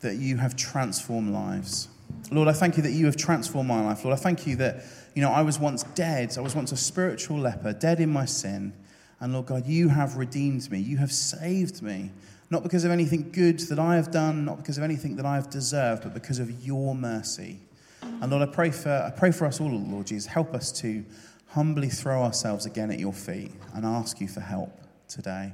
that 0.00 0.16
you 0.16 0.36
have 0.36 0.56
transformed 0.56 1.32
lives. 1.32 1.88
Lord, 2.30 2.48
I 2.48 2.52
thank 2.52 2.76
you 2.76 2.82
that 2.82 2.90
you 2.90 3.06
have 3.06 3.16
transformed 3.16 3.68
my 3.68 3.82
life. 3.82 4.04
Lord, 4.04 4.18
I 4.18 4.20
thank 4.20 4.46
you 4.46 4.56
that, 4.56 4.82
you 5.14 5.22
know, 5.22 5.30
I 5.30 5.42
was 5.42 5.58
once 5.58 5.84
dead. 5.94 6.36
I 6.36 6.40
was 6.40 6.56
once 6.56 6.72
a 6.72 6.76
spiritual 6.76 7.38
leper, 7.38 7.72
dead 7.72 8.00
in 8.00 8.10
my 8.12 8.24
sin. 8.24 8.74
And 9.20 9.32
Lord 9.32 9.46
God, 9.46 9.66
you 9.66 9.88
have 9.88 10.16
redeemed 10.16 10.70
me. 10.70 10.80
You 10.80 10.98
have 10.98 11.12
saved 11.12 11.82
me 11.82 12.10
not 12.50 12.62
because 12.62 12.84
of 12.84 12.90
anything 12.90 13.30
good 13.32 13.58
that 13.60 13.78
I 13.78 13.96
have 13.96 14.10
done, 14.10 14.44
not 14.44 14.58
because 14.58 14.78
of 14.78 14.84
anything 14.84 15.16
that 15.16 15.26
I 15.26 15.34
have 15.34 15.50
deserved, 15.50 16.04
but 16.04 16.14
because 16.14 16.38
of 16.38 16.50
your 16.64 16.94
mercy. 16.94 17.60
And 18.02 18.30
Lord, 18.30 18.48
I 18.48 18.52
pray 18.52 18.70
for, 18.70 18.90
I 18.90 19.10
pray 19.10 19.32
for 19.32 19.46
us 19.46 19.60
all, 19.60 19.70
Lord 19.70 20.06
Jesus. 20.06 20.26
Help 20.26 20.54
us 20.54 20.70
to 20.80 21.04
humbly 21.48 21.88
throw 21.88 22.22
ourselves 22.22 22.66
again 22.66 22.90
at 22.90 22.98
your 22.98 23.12
feet 23.12 23.52
and 23.74 23.84
ask 23.84 24.20
you 24.20 24.28
for 24.28 24.40
help 24.40 24.72
today. 25.08 25.52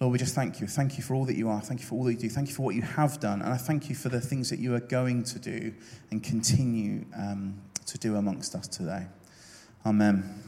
Lord, 0.00 0.12
we 0.12 0.18
just 0.18 0.34
thank 0.34 0.60
you. 0.60 0.66
Thank 0.66 0.98
you 0.98 1.02
for 1.02 1.14
all 1.14 1.24
that 1.24 1.36
you 1.36 1.48
are. 1.48 1.60
Thank 1.60 1.80
you 1.80 1.86
for 1.86 1.94
all 1.94 2.04
that 2.04 2.12
you 2.12 2.18
do. 2.18 2.28
Thank 2.28 2.48
you 2.48 2.54
for 2.54 2.62
what 2.62 2.74
you 2.74 2.82
have 2.82 3.18
done. 3.18 3.40
And 3.40 3.50
I 3.52 3.56
thank 3.56 3.88
you 3.88 3.94
for 3.94 4.10
the 4.10 4.20
things 4.20 4.50
that 4.50 4.58
you 4.58 4.74
are 4.74 4.80
going 4.80 5.24
to 5.24 5.38
do 5.38 5.72
and 6.10 6.22
continue 6.22 7.06
um, 7.16 7.58
to 7.86 7.96
do 7.96 8.16
amongst 8.16 8.54
us 8.54 8.68
today. 8.68 9.06
Amen. 9.86 10.45